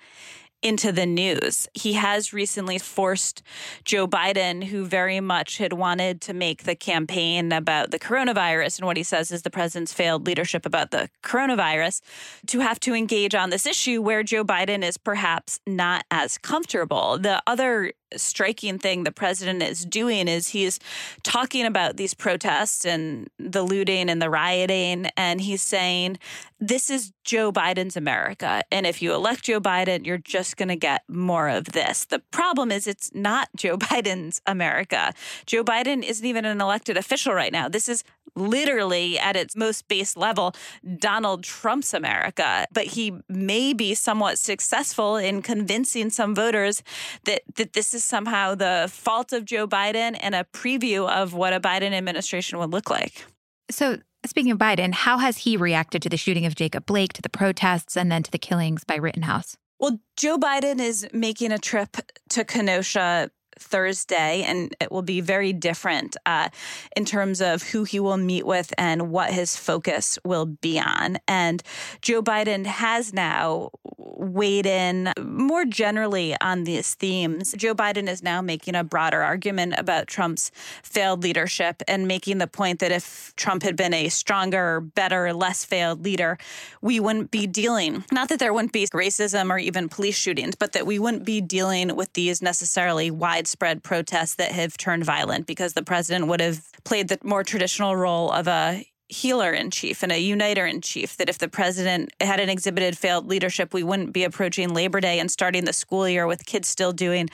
into 0.64 0.90
the 0.90 1.06
news. 1.06 1.68
He 1.74 1.92
has 1.92 2.32
recently 2.32 2.78
forced 2.78 3.42
Joe 3.84 4.08
Biden, 4.08 4.64
who 4.64 4.86
very 4.86 5.20
much 5.20 5.58
had 5.58 5.74
wanted 5.74 6.22
to 6.22 6.32
make 6.32 6.64
the 6.64 6.74
campaign 6.74 7.52
about 7.52 7.90
the 7.90 7.98
coronavirus 7.98 8.78
and 8.78 8.86
what 8.86 8.96
he 8.96 9.02
says 9.02 9.30
is 9.30 9.42
the 9.42 9.50
president's 9.50 9.92
failed 9.92 10.26
leadership 10.26 10.64
about 10.64 10.90
the 10.90 11.10
coronavirus, 11.22 12.00
to 12.46 12.60
have 12.60 12.80
to 12.80 12.94
engage 12.94 13.34
on 13.34 13.50
this 13.50 13.66
issue 13.66 14.00
where 14.00 14.22
Joe 14.22 14.44
Biden 14.44 14.82
is 14.82 14.96
perhaps 14.96 15.60
not 15.66 16.04
as 16.10 16.38
comfortable. 16.38 17.18
The 17.18 17.42
other 17.46 17.92
striking 18.16 18.78
thing 18.78 19.04
the 19.04 19.12
president 19.12 19.62
is 19.62 19.84
doing 19.84 20.28
is 20.28 20.48
he's 20.48 20.80
talking 21.22 21.66
about 21.66 21.96
these 21.96 22.14
protests 22.14 22.84
and 22.84 23.28
the 23.38 23.62
looting 23.62 24.10
and 24.10 24.20
the 24.20 24.30
rioting. 24.30 25.06
And 25.16 25.40
he's 25.40 25.62
saying, 25.62 26.18
this 26.60 26.88
is 26.88 27.12
Joe 27.24 27.52
Biden's 27.52 27.96
America. 27.96 28.62
And 28.70 28.86
if 28.86 29.02
you 29.02 29.12
elect 29.12 29.44
Joe 29.44 29.60
Biden, 29.60 30.06
you're 30.06 30.18
just 30.18 30.56
going 30.56 30.68
to 30.68 30.76
get 30.76 31.02
more 31.08 31.48
of 31.48 31.66
this. 31.66 32.04
The 32.06 32.20
problem 32.30 32.70
is 32.70 32.86
it's 32.86 33.14
not 33.14 33.48
Joe 33.56 33.76
Biden's 33.78 34.40
America. 34.46 35.12
Joe 35.46 35.64
Biden 35.64 36.02
isn't 36.02 36.24
even 36.24 36.44
an 36.44 36.60
elected 36.60 36.96
official 36.96 37.34
right 37.34 37.52
now. 37.52 37.68
This 37.68 37.88
is 37.88 38.04
literally 38.36 39.18
at 39.18 39.36
its 39.36 39.56
most 39.56 39.88
base 39.88 40.16
level 40.16 40.54
Donald 40.98 41.44
Trump's 41.44 41.94
America. 41.94 42.66
But 42.72 42.84
he 42.84 43.12
may 43.28 43.72
be 43.72 43.94
somewhat 43.94 44.38
successful 44.38 45.16
in 45.16 45.42
convincing 45.42 46.10
some 46.10 46.34
voters 46.34 46.82
that, 47.24 47.42
that 47.56 47.72
this 47.72 47.94
is 47.94 48.04
somehow 48.04 48.54
the 48.54 48.88
fault 48.90 49.32
of 49.32 49.44
Joe 49.44 49.66
Biden 49.66 50.16
and 50.20 50.34
a 50.34 50.44
preview 50.44 51.08
of 51.08 51.34
what 51.34 51.52
a 51.52 51.60
Biden 51.60 51.92
administration 51.92 52.58
would 52.58 52.70
look 52.70 52.90
like. 52.90 53.24
So, 53.70 53.98
speaking 54.26 54.52
of 54.52 54.58
Biden, 54.58 54.92
how 54.92 55.18
has 55.18 55.38
he 55.38 55.56
reacted 55.56 56.02
to 56.02 56.08
the 56.08 56.16
shooting 56.16 56.46
of 56.46 56.54
Jacob 56.54 56.86
Blake, 56.86 57.12
to 57.14 57.22
the 57.22 57.28
protests, 57.28 57.96
and 57.96 58.10
then 58.10 58.22
to 58.22 58.30
the 58.30 58.38
killings 58.38 58.84
by 58.84 58.96
Rittenhouse? 58.96 59.56
Well, 59.80 60.00
Joe 60.16 60.38
Biden 60.38 60.80
is 60.80 61.06
making 61.12 61.52
a 61.52 61.58
trip 61.58 61.96
to 62.30 62.44
Kenosha 62.44 63.30
Thursday, 63.58 64.42
and 64.42 64.74
it 64.80 64.90
will 64.90 65.02
be 65.02 65.20
very 65.20 65.52
different 65.52 66.16
uh, 66.26 66.48
in 66.96 67.04
terms 67.04 67.40
of 67.40 67.62
who 67.62 67.84
he 67.84 68.00
will 68.00 68.16
meet 68.16 68.46
with 68.46 68.72
and 68.78 69.10
what 69.10 69.32
his 69.32 69.56
focus 69.56 70.18
will 70.24 70.46
be 70.46 70.78
on. 70.78 71.18
And 71.28 71.62
Joe 72.02 72.22
Biden 72.22 72.66
has 72.66 73.12
now 73.12 73.70
weighed 73.96 74.66
in 74.66 75.12
more 75.20 75.64
generally 75.64 76.36
on 76.40 76.64
these 76.64 76.94
themes. 76.94 77.54
Joe 77.56 77.74
Biden 77.74 78.08
is 78.08 78.22
now 78.22 78.40
making 78.40 78.74
a 78.74 78.84
broader 78.84 79.22
argument 79.22 79.74
about 79.76 80.06
Trump's 80.06 80.50
failed 80.82 81.22
leadership 81.22 81.82
and 81.88 82.06
making 82.06 82.38
the 82.38 82.46
point 82.46 82.80
that 82.80 82.92
if 82.92 83.32
Trump 83.36 83.62
had 83.62 83.76
been 83.76 83.94
a 83.94 84.08
stronger, 84.08 84.80
better, 84.80 85.32
less 85.32 85.64
failed 85.64 86.04
leader, 86.04 86.38
we 86.80 87.00
wouldn't 87.00 87.30
be 87.30 87.46
dealing, 87.46 88.04
not 88.12 88.28
that 88.28 88.38
there 88.38 88.52
wouldn't 88.52 88.72
be 88.72 88.86
racism 88.88 89.50
or 89.50 89.58
even 89.58 89.88
police 89.88 90.16
shootings, 90.16 90.54
but 90.54 90.72
that 90.72 90.86
we 90.86 90.98
wouldn't 90.98 91.24
be 91.24 91.40
dealing 91.40 91.96
with 91.96 92.12
these 92.12 92.42
necessarily 92.42 93.10
widespread 93.44 93.82
protests 93.82 94.36
that 94.36 94.52
have 94.52 94.74
turned 94.78 95.04
violent 95.04 95.46
because 95.46 95.74
the 95.74 95.82
president 95.82 96.28
would 96.28 96.40
have 96.40 96.62
played 96.84 97.08
the 97.08 97.18
more 97.22 97.44
traditional 97.44 97.94
role 97.94 98.30
of 98.30 98.48
a 98.48 98.86
healer 99.08 99.52
in 99.52 99.70
chief 99.70 100.02
and 100.02 100.10
a 100.10 100.18
uniter 100.18 100.64
in 100.64 100.80
chief. 100.80 101.18
That 101.18 101.28
if 101.28 101.36
the 101.36 101.48
president 101.48 102.10
hadn't 102.20 102.48
exhibited 102.48 102.96
failed 102.96 103.26
leadership, 103.26 103.74
we 103.74 103.82
wouldn't 103.82 104.14
be 104.14 104.24
approaching 104.24 104.72
Labor 104.72 104.98
Day 104.98 105.18
and 105.18 105.30
starting 105.30 105.66
the 105.66 105.74
school 105.74 106.08
year 106.08 106.26
with 106.26 106.46
kids 106.46 106.68
still 106.68 106.92
doing 106.92 107.28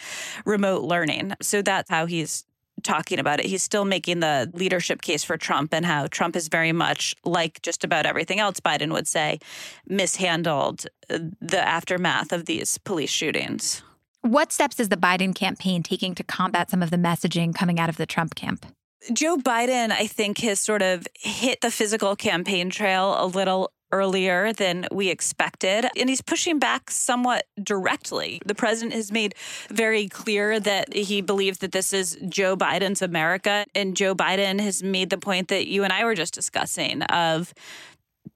remote 0.44 0.82
learning. 0.82 1.34
So 1.40 1.62
that's 1.62 1.88
how 1.88 2.06
he's 2.06 2.44
talking 2.82 3.20
about 3.20 3.38
it. 3.38 3.46
He's 3.46 3.62
still 3.62 3.84
making 3.84 4.18
the 4.18 4.50
leadership 4.52 5.02
case 5.02 5.22
for 5.22 5.36
Trump 5.36 5.72
and 5.72 5.86
how 5.86 6.08
Trump 6.08 6.34
is 6.34 6.48
very 6.48 6.72
much 6.72 7.14
like 7.24 7.62
just 7.62 7.84
about 7.84 8.04
everything 8.04 8.40
else 8.40 8.58
Biden 8.58 8.92
would 8.92 9.06
say 9.06 9.38
mishandled 9.86 10.86
uh, 11.08 11.18
the 11.40 11.60
aftermath 11.60 12.32
of 12.32 12.46
these 12.46 12.78
police 12.78 13.10
shootings. 13.10 13.82
What 14.22 14.52
steps 14.52 14.78
is 14.78 14.90
the 14.90 14.98
Biden 14.98 15.34
campaign 15.34 15.82
taking 15.82 16.14
to 16.14 16.22
combat 16.22 16.68
some 16.68 16.82
of 16.82 16.90
the 16.90 16.98
messaging 16.98 17.54
coming 17.54 17.80
out 17.80 17.88
of 17.88 17.96
the 17.96 18.04
Trump 18.04 18.34
camp? 18.34 18.66
Joe 19.14 19.38
Biden, 19.38 19.90
I 19.90 20.06
think, 20.06 20.38
has 20.40 20.60
sort 20.60 20.82
of 20.82 21.08
hit 21.14 21.62
the 21.62 21.70
physical 21.70 22.14
campaign 22.16 22.68
trail 22.68 23.16
a 23.18 23.24
little 23.24 23.72
earlier 23.92 24.52
than 24.52 24.86
we 24.92 25.08
expected. 25.08 25.86
And 25.96 26.10
he's 26.10 26.20
pushing 26.20 26.58
back 26.58 26.90
somewhat 26.90 27.46
directly. 27.62 28.42
The 28.44 28.54
president 28.54 28.92
has 28.94 29.10
made 29.10 29.34
very 29.70 30.06
clear 30.06 30.60
that 30.60 30.94
he 30.94 31.22
believes 31.22 31.58
that 31.58 31.72
this 31.72 31.94
is 31.94 32.18
Joe 32.28 32.56
Biden's 32.56 33.00
America. 33.00 33.64
And 33.74 33.96
Joe 33.96 34.14
Biden 34.14 34.60
has 34.60 34.82
made 34.82 35.08
the 35.08 35.18
point 35.18 35.48
that 35.48 35.66
you 35.66 35.82
and 35.82 35.94
I 35.94 36.04
were 36.04 36.14
just 36.14 36.34
discussing 36.34 37.02
of 37.04 37.54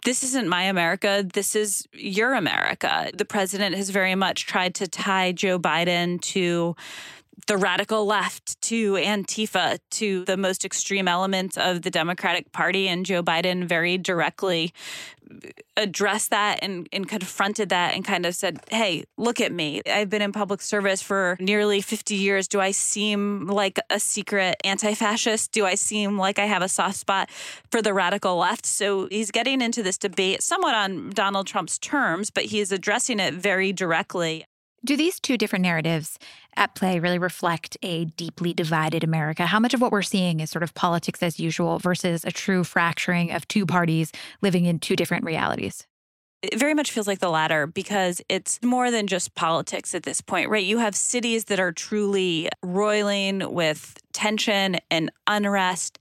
this 0.05 0.23
isn't 0.23 0.49
my 0.49 0.65
America. 0.65 1.27
This 1.33 1.57
is 1.57 1.87
your 1.93 2.35
America. 2.35 3.11
The 3.15 3.25
president 3.25 3.75
has 3.75 3.91
very 3.91 4.15
much 4.15 4.47
tried 4.47 4.75
to 4.77 4.87
tie 4.87 5.33
Joe 5.33 5.59
Biden 5.59 6.21
to 6.21 6.77
the 7.47 7.57
radical 7.57 8.07
left 8.07 8.61
to 8.63 8.95
Antifa 8.95 9.79
to 9.91 10.25
the 10.25 10.37
most 10.37 10.65
extreme 10.65 11.09
elements 11.09 11.59
of 11.59 11.83
the 11.83 11.91
Democratic 11.91 12.53
Party. 12.53 12.89
And 12.89 13.05
Joe 13.05 13.23
Biden 13.23 13.65
very 13.65 13.99
directly 13.99 14.73
addressed 15.77 16.31
that 16.31 16.59
and, 16.63 16.89
and 16.93 17.09
confronted 17.09 17.69
that 17.71 17.95
and 17.95 18.05
kind 18.05 18.27
of 18.27 18.35
said, 18.35 18.61
Hey, 18.71 19.05
look 19.17 19.41
at 19.41 19.53
me. 19.53 19.83
I've 19.87 20.11
been 20.11 20.23
in 20.23 20.33
public 20.33 20.61
service 20.61 21.03
for 21.03 21.37
nearly 21.41 21.81
50 21.81 22.15
years. 22.15 22.49
Do 22.49 22.61
I 22.61 22.71
seem 22.71 23.47
like 23.47 23.79
a 23.91 23.99
secret 23.99 24.57
anti 24.65 24.95
fascist? 24.95 25.53
Do 25.53 25.67
I 25.67 25.75
seem 25.75 26.19
like 26.19 26.39
I 26.39 26.47
have 26.47 26.63
a 26.63 26.69
soft 26.69 26.97
spot 26.97 27.31
for 27.71 27.83
the 27.83 27.95
radical 27.95 28.37
left? 28.37 28.67
So 28.67 29.09
he's 29.11 29.31
getting 29.31 29.61
into 29.61 29.83
this 29.83 29.99
debate 29.99 30.43
somewhat 30.43 30.75
on 30.75 31.11
Donald 31.11 31.47
Trump's 31.47 31.79
terms, 31.79 32.31
but 32.31 32.45
he 32.45 32.61
is 32.61 32.73
addressing 32.73 33.21
it 33.21 33.35
very 33.35 33.73
directly. 33.73 34.47
Do 34.85 34.99
these 34.99 35.19
two 35.19 35.39
different 35.39 35.63
narratives 35.63 36.19
at 36.57 36.75
play 36.75 37.01
really 37.01 37.19
reflect 37.19 37.79
a 37.83 38.05
deeply 38.05 38.53
divided 38.53 39.03
America? 39.03 39.47
How 39.47 39.59
much 39.59 39.73
of 39.73 39.81
what 39.81 39.91
we're 39.91 40.03
seeing 40.03 40.41
is 40.41 40.51
sort 40.51 40.63
of 40.63 40.75
politics 40.75 41.23
as 41.23 41.41
usual 41.41 41.79
versus 41.79 42.23
a 42.23 42.31
true 42.31 42.65
fracturing 42.65 43.33
of 43.33 43.49
two 43.49 43.65
parties 43.65 44.13
living 44.43 44.67
in 44.67 44.79
two 44.79 44.95
different 44.95 45.25
realities? 45.25 45.87
It 46.43 46.59
very 46.59 46.75
much 46.75 46.91
feels 46.91 47.07
like 47.07 47.21
the 47.21 47.31
latter 47.31 47.67
because 47.67 48.21
it's 48.29 48.61
more 48.63 48.91
than 48.91 49.07
just 49.07 49.35
politics 49.35 49.95
at 49.95 50.03
this 50.03 50.21
point, 50.21 50.51
right? 50.51 50.63
You 50.63 50.77
have 50.77 50.95
cities 50.95 51.45
that 51.45 51.59
are 51.59 51.73
truly 51.73 52.51
roiling 52.63 53.55
with 53.55 53.97
tension 54.15 54.79
and 54.91 55.11
unrest 55.27 55.99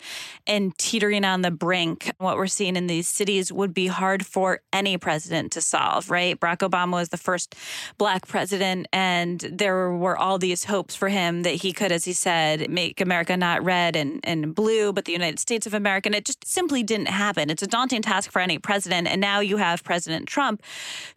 and 0.48 0.78
teetering 0.78 1.26
on 1.26 1.42
the 1.42 1.52
brink. 1.52 2.12
What 2.20 2.38
we're 2.38 2.48
seeing 2.48 2.78
in 2.78 2.88
these 2.88 3.08
cities 3.08 3.52
would 3.52 3.74
be 3.74 3.88
hard 3.88 4.26
for 4.26 4.62
any 4.72 4.98
president 4.98 5.52
to 5.54 5.62
solve, 5.62 6.10
right? 6.10 6.40
Barack 6.40 6.60
Obama 6.60 6.94
was 6.94 7.10
the 7.10 7.18
first 7.18 7.56
black 7.98 8.28
president, 8.28 8.88
and 8.94 9.40
there 9.42 9.92
were 9.92 10.18
all 10.18 10.38
these 10.38 10.66
hopes 10.66 10.96
for 10.96 11.10
him 11.10 11.44
that 11.44 11.56
he 11.56 11.74
could, 11.74 11.92
as 11.92 12.06
he 12.06 12.14
said, 12.14 12.70
make 12.70 13.02
America 13.02 13.36
not 13.36 13.64
red 13.64 13.96
and, 13.96 14.20
and 14.24 14.56
blue, 14.56 14.94
but 14.94 15.06
the 15.06 15.12
United 15.12 15.40
States 15.40 15.66
of 15.66 15.74
America. 15.74 16.08
And 16.08 16.16
it 16.16 16.26
just 16.26 16.46
simply 16.46 16.84
didn't 16.84 17.08
happen. 17.08 17.50
It's 17.50 17.64
a 17.64 17.68
daunting 17.68 18.02
task 18.02 18.32
for 18.32 18.40
any 18.40 18.60
president. 18.60 19.08
And 19.08 19.20
now 19.20 19.40
you 19.40 19.58
have 19.58 19.84
President 19.84 20.28
Trump, 20.28 20.62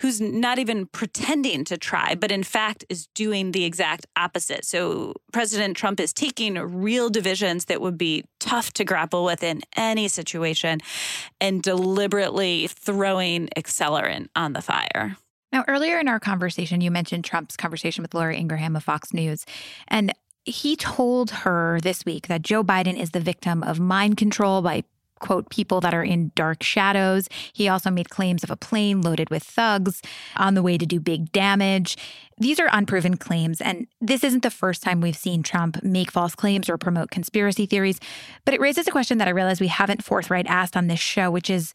who's 0.01 0.21
not 0.21 0.59
even 0.59 0.87
pretending 0.87 1.65
to 1.65 1.77
try, 1.77 2.15
but 2.15 2.31
in 2.31 2.43
fact 2.43 2.85
is 2.89 3.07
doing 3.09 3.53
the 3.53 3.65
exact 3.65 4.07
opposite. 4.17 4.65
So 4.65 5.15
President 5.33 5.77
Trump 5.77 6.01
is 6.01 6.13
taking 6.13 6.59
real 6.87 7.11
divisions 7.11 7.65
that 7.65 7.81
would 7.81 7.99
be 7.99 8.25
tough 8.39 8.73
to 8.73 8.85
grapple 8.85 9.25
with 9.25 9.43
in 9.43 9.61
any 9.77 10.07
situation 10.07 10.79
and 11.41 11.61
deliberately 11.61 12.69
throwing 12.69 13.49
accelerant 13.57 14.29
on 14.37 14.53
the 14.53 14.63
fire. 14.63 15.17
Now, 15.51 15.65
earlier 15.67 15.99
in 15.99 16.07
our 16.07 16.21
conversation, 16.21 16.81
you 16.81 16.93
mentioned 16.93 17.25
Trump's 17.25 17.57
conversation 17.57 18.03
with 18.03 18.15
Laura 18.15 18.37
Ingraham 18.37 18.77
of 18.77 18.85
Fox 18.85 19.13
News. 19.13 19.45
And 19.89 20.13
he 20.45 20.77
told 20.77 21.33
her 21.43 21.81
this 21.83 22.05
week 22.05 22.29
that 22.29 22.43
Joe 22.43 22.63
Biden 22.63 22.97
is 22.97 23.11
the 23.11 23.19
victim 23.19 23.65
of 23.65 23.81
mind 23.81 24.17
control 24.17 24.63
by 24.63 24.85
quote, 25.19 25.51
people 25.51 25.81
that 25.81 25.95
are 25.95 26.05
in 26.05 26.33
dark 26.35 26.63
shadows. 26.63 27.29
He 27.53 27.69
also 27.69 27.91
made 27.91 28.11
claims 28.11 28.45
of 28.45 28.51
a 28.51 28.57
plane 28.57 29.01
loaded 29.01 29.31
with 29.31 29.43
thugs 29.43 30.03
on 30.37 30.55
the 30.55 30.63
way 30.63 30.79
to 30.79 30.87
do 30.87 31.01
big 31.01 31.33
damage. 31.33 31.97
These 32.39 32.61
are 32.61 32.69
unproven 32.73 33.17
claims, 33.17 33.61
and 33.61 33.87
this 34.01 34.23
isn't 34.23 34.43
the 34.43 34.51
first 34.51 34.83
time 34.83 35.01
we've 35.01 35.17
seen 35.17 35.43
Trump 35.43 35.83
make 35.83 36.11
false 36.11 36.35
claims 36.35 36.69
or 36.69 36.77
promote 36.77 37.11
conspiracy 37.11 37.67
theories. 37.67 37.99
But 38.45 38.55
it 38.55 38.61
raises 38.61 38.87
a 38.87 38.91
question 38.91 39.19
that 39.19 39.29
I 39.29 39.33
realize 39.33 39.61
we 39.61 39.69
haven't 39.69 40.05
forthright 40.05 40.47
asked 40.47 40.77
on 40.77 40.87
this 40.87 41.01
show, 41.01 41.31
which 41.31 41.49
is 41.49 41.73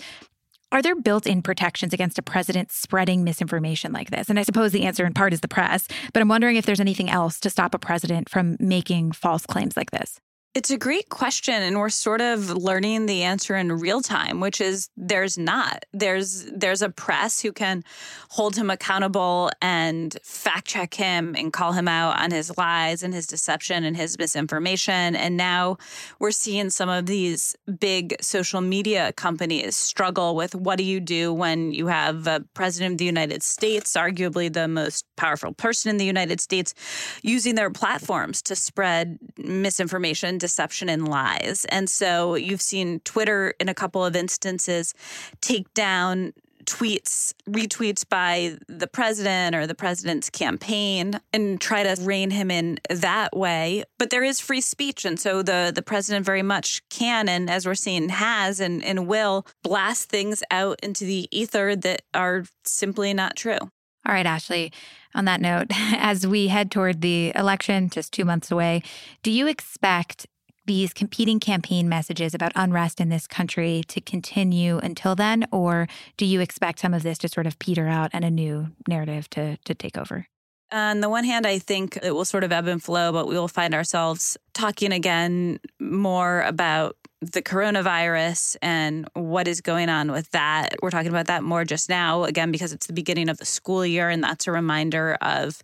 are 0.71 0.81
there 0.81 0.95
built 0.95 1.27
in 1.27 1.41
protections 1.41 1.91
against 1.91 2.17
a 2.17 2.21
president 2.21 2.71
spreading 2.71 3.25
misinformation 3.25 3.91
like 3.91 4.09
this? 4.09 4.29
And 4.29 4.39
I 4.39 4.43
suppose 4.43 4.71
the 4.71 4.85
answer 4.85 5.05
in 5.05 5.13
part 5.13 5.33
is 5.33 5.41
the 5.41 5.49
press, 5.49 5.87
but 6.13 6.21
I'm 6.21 6.29
wondering 6.29 6.55
if 6.55 6.65
there's 6.65 6.79
anything 6.79 7.09
else 7.09 7.41
to 7.41 7.49
stop 7.49 7.75
a 7.75 7.79
president 7.79 8.29
from 8.29 8.55
making 8.59 9.11
false 9.11 9.45
claims 9.45 9.75
like 9.75 9.91
this. 9.91 10.21
It's 10.53 10.69
a 10.69 10.77
great 10.77 11.07
question 11.07 11.53
and 11.53 11.79
we're 11.79 11.87
sort 11.87 12.19
of 12.19 12.49
learning 12.49 13.05
the 13.05 13.23
answer 13.23 13.55
in 13.55 13.71
real 13.71 14.01
time, 14.01 14.41
which 14.41 14.59
is 14.59 14.89
there's 14.97 15.37
not. 15.37 15.85
There's 15.93 16.43
there's 16.53 16.81
a 16.81 16.89
press 16.89 17.39
who 17.39 17.53
can 17.53 17.85
hold 18.27 18.57
him 18.57 18.69
accountable 18.69 19.49
and 19.61 20.17
fact 20.23 20.67
check 20.67 20.93
him 20.93 21.35
and 21.37 21.53
call 21.53 21.71
him 21.71 21.87
out 21.87 22.19
on 22.19 22.31
his 22.31 22.57
lies 22.57 23.01
and 23.01 23.13
his 23.13 23.27
deception 23.27 23.85
and 23.85 23.95
his 23.95 24.17
misinformation. 24.17 25.15
And 25.15 25.37
now 25.37 25.77
we're 26.19 26.31
seeing 26.31 26.69
some 26.69 26.89
of 26.89 27.05
these 27.05 27.55
big 27.79 28.17
social 28.19 28.59
media 28.59 29.13
companies 29.13 29.77
struggle 29.77 30.35
with 30.35 30.53
what 30.53 30.77
do 30.77 30.83
you 30.83 30.99
do 30.99 31.31
when 31.33 31.71
you 31.71 31.87
have 31.87 32.27
a 32.27 32.43
president 32.53 32.95
of 32.95 32.97
the 32.97 33.05
United 33.05 33.41
States, 33.41 33.93
arguably 33.93 34.51
the 34.51 34.67
most 34.67 35.05
powerful 35.21 35.53
person 35.53 35.91
in 35.91 35.97
the 35.97 36.05
United 36.05 36.41
States, 36.41 36.73
using 37.21 37.53
their 37.53 37.69
platforms 37.69 38.41
to 38.41 38.55
spread 38.55 39.19
misinformation 39.37 40.39
deception 40.39 40.89
and 40.89 41.07
lies. 41.07 41.63
And 41.69 41.87
so 41.87 42.33
you've 42.33 42.61
seen 42.61 43.01
Twitter 43.01 43.53
in 43.59 43.69
a 43.69 43.75
couple 43.75 44.03
of 44.03 44.15
instances 44.15 44.95
take 45.39 45.71
down 45.75 46.33
tweets, 46.65 47.33
retweets 47.47 48.07
by 48.07 48.57
the 48.67 48.87
president 48.87 49.55
or 49.55 49.67
the 49.67 49.75
president's 49.75 50.29
campaign 50.29 51.19
and 51.33 51.61
try 51.61 51.83
to 51.83 52.01
rein 52.01 52.31
him 52.31 52.49
in 52.49 52.79
that 52.89 53.35
way. 53.35 53.83
But 53.99 54.09
there 54.09 54.23
is 54.23 54.39
free 54.39 54.61
speech. 54.61 55.05
And 55.05 55.19
so 55.19 55.43
the, 55.43 55.71
the 55.73 55.81
president 55.81 56.25
very 56.25 56.43
much 56.43 56.81
can, 56.89 57.29
and 57.29 57.49
as 57.49 57.65
we're 57.65 57.75
seeing, 57.75 58.09
has 58.09 58.59
and, 58.59 58.83
and 58.83 59.07
will 59.07 59.45
blast 59.63 60.09
things 60.09 60.43
out 60.49 60.79
into 60.81 61.05
the 61.05 61.27
ether 61.31 61.75
that 61.75 62.01
are 62.13 62.45
simply 62.65 63.13
not 63.13 63.35
true. 63.35 63.59
All 64.05 64.13
right, 64.13 64.25
Ashley. 64.25 64.71
On 65.13 65.25
that 65.25 65.41
note, 65.41 65.67
as 65.97 66.25
we 66.25 66.47
head 66.47 66.71
toward 66.71 67.01
the 67.01 67.31
election, 67.35 67.89
just 67.89 68.13
two 68.13 68.25
months 68.25 68.51
away, 68.51 68.81
do 69.23 69.31
you 69.31 69.47
expect 69.47 70.27
these 70.65 70.93
competing 70.93 71.39
campaign 71.39 71.89
messages 71.89 72.33
about 72.33 72.51
unrest 72.55 73.01
in 73.01 73.09
this 73.09 73.27
country 73.27 73.83
to 73.87 73.99
continue 73.99 74.77
until 74.77 75.15
then? 75.15 75.45
Or 75.51 75.87
do 76.17 76.25
you 76.25 76.39
expect 76.39 76.79
some 76.79 76.93
of 76.93 77.03
this 77.03 77.17
to 77.19 77.27
sort 77.27 77.47
of 77.47 77.59
peter 77.59 77.87
out 77.87 78.11
and 78.13 78.23
a 78.23 78.31
new 78.31 78.69
narrative 78.87 79.29
to, 79.31 79.57
to 79.57 79.75
take 79.75 79.97
over? 79.97 80.27
On 80.71 81.01
the 81.01 81.09
one 81.09 81.25
hand, 81.25 81.45
I 81.45 81.59
think 81.59 81.99
it 82.01 82.11
will 82.11 82.23
sort 82.23 82.45
of 82.45 82.51
ebb 82.53 82.67
and 82.67 82.81
flow, 82.81 83.11
but 83.11 83.27
we 83.27 83.35
will 83.35 83.49
find 83.49 83.73
ourselves 83.73 84.37
talking 84.53 84.93
again 84.93 85.59
more 85.79 86.43
about 86.43 86.95
the 87.21 87.41
coronavirus 87.41 88.57
and 88.63 89.07
what 89.13 89.47
is 89.47 89.61
going 89.61 89.89
on 89.89 90.11
with 90.11 90.31
that. 90.31 90.75
We're 90.81 90.89
talking 90.89 91.11
about 91.11 91.27
that 91.27 91.43
more 91.43 91.63
just 91.63 91.87
now, 91.87 92.23
again, 92.23 92.51
because 92.51 92.73
it's 92.73 92.87
the 92.87 92.93
beginning 92.93 93.29
of 93.29 93.37
the 93.37 93.45
school 93.45 93.85
year, 93.85 94.09
and 94.09 94.23
that's 94.23 94.47
a 94.47 94.51
reminder 94.51 95.17
of 95.21 95.61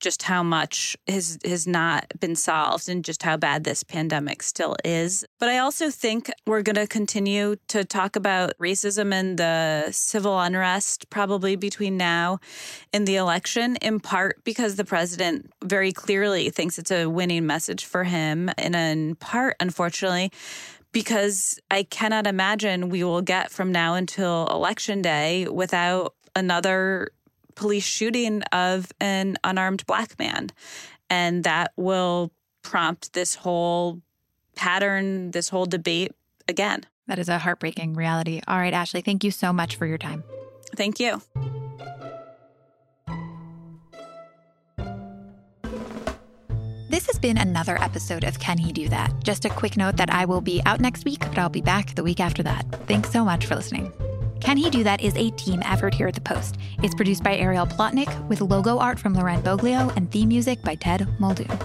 just 0.00 0.22
how 0.22 0.42
much 0.42 0.96
has 1.08 1.38
has 1.44 1.66
not 1.66 2.06
been 2.20 2.36
solved 2.36 2.88
and 2.88 3.04
just 3.04 3.22
how 3.22 3.36
bad 3.36 3.64
this 3.64 3.82
pandemic 3.82 4.42
still 4.42 4.76
is. 4.84 5.24
But 5.38 5.48
I 5.48 5.58
also 5.58 5.90
think 5.90 6.30
we're 6.46 6.62
going 6.62 6.76
to 6.76 6.86
continue 6.86 7.56
to 7.68 7.84
talk 7.84 8.14
about 8.14 8.56
racism 8.58 9.12
and 9.12 9.38
the 9.38 9.88
civil 9.90 10.38
unrest 10.38 11.08
probably 11.10 11.56
between 11.56 11.96
now 11.96 12.38
and 12.92 13.08
the 13.08 13.16
election 13.16 13.76
in 13.76 13.98
part 13.98 14.44
because 14.44 14.76
the 14.76 14.84
president 14.84 15.50
very 15.64 15.90
clearly 15.90 16.50
thinks 16.50 16.78
it's 16.78 16.90
a 16.90 17.06
winning 17.06 17.46
message 17.46 17.84
for 17.84 18.04
him 18.04 18.50
and 18.58 18.76
in 18.76 19.14
part 19.16 19.56
unfortunately 19.58 20.30
because 20.98 21.60
I 21.70 21.84
cannot 21.84 22.26
imagine 22.26 22.88
we 22.88 23.04
will 23.04 23.22
get 23.22 23.52
from 23.52 23.70
now 23.70 23.94
until 23.94 24.48
election 24.48 25.00
day 25.00 25.46
without 25.46 26.16
another 26.34 27.12
police 27.54 27.84
shooting 27.84 28.42
of 28.50 28.90
an 28.98 29.36
unarmed 29.44 29.86
black 29.86 30.18
man. 30.18 30.50
And 31.08 31.44
that 31.44 31.72
will 31.76 32.32
prompt 32.62 33.12
this 33.12 33.36
whole 33.36 34.02
pattern, 34.56 35.30
this 35.30 35.48
whole 35.48 35.66
debate 35.66 36.10
again. 36.48 36.84
That 37.06 37.20
is 37.20 37.28
a 37.28 37.38
heartbreaking 37.38 37.94
reality. 37.94 38.40
All 38.48 38.58
right, 38.58 38.74
Ashley, 38.74 39.00
thank 39.00 39.22
you 39.22 39.30
so 39.30 39.52
much 39.52 39.76
for 39.76 39.86
your 39.86 39.98
time. 39.98 40.24
Thank 40.74 40.98
you. 40.98 41.22
This 46.88 47.06
has 47.08 47.18
been 47.18 47.36
another 47.36 47.76
episode 47.82 48.24
of 48.24 48.38
Can 48.38 48.56
He 48.56 48.72
Do 48.72 48.88
That? 48.88 49.12
Just 49.22 49.44
a 49.44 49.50
quick 49.50 49.76
note 49.76 49.98
that 49.98 50.08
I 50.08 50.24
will 50.24 50.40
be 50.40 50.62
out 50.64 50.80
next 50.80 51.04
week, 51.04 51.20
but 51.20 51.38
I'll 51.38 51.50
be 51.50 51.60
back 51.60 51.94
the 51.94 52.02
week 52.02 52.18
after 52.18 52.42
that. 52.44 52.64
Thanks 52.86 53.10
so 53.12 53.26
much 53.26 53.44
for 53.44 53.56
listening. 53.56 53.92
Can 54.40 54.56
He 54.56 54.70
Do 54.70 54.82
That 54.84 55.02
is 55.02 55.14
a 55.14 55.30
team 55.32 55.60
effort 55.66 55.92
here 55.92 56.08
at 56.08 56.14
The 56.14 56.22
Post. 56.22 56.56
It's 56.82 56.94
produced 56.94 57.22
by 57.22 57.36
Ariel 57.36 57.66
Plotnick 57.66 58.26
with 58.28 58.40
logo 58.40 58.78
art 58.78 58.98
from 58.98 59.12
Laurent 59.12 59.44
Boglio 59.44 59.94
and 59.96 60.10
theme 60.10 60.28
music 60.28 60.62
by 60.62 60.76
Ted 60.76 61.06
Muldoon. 61.20 61.58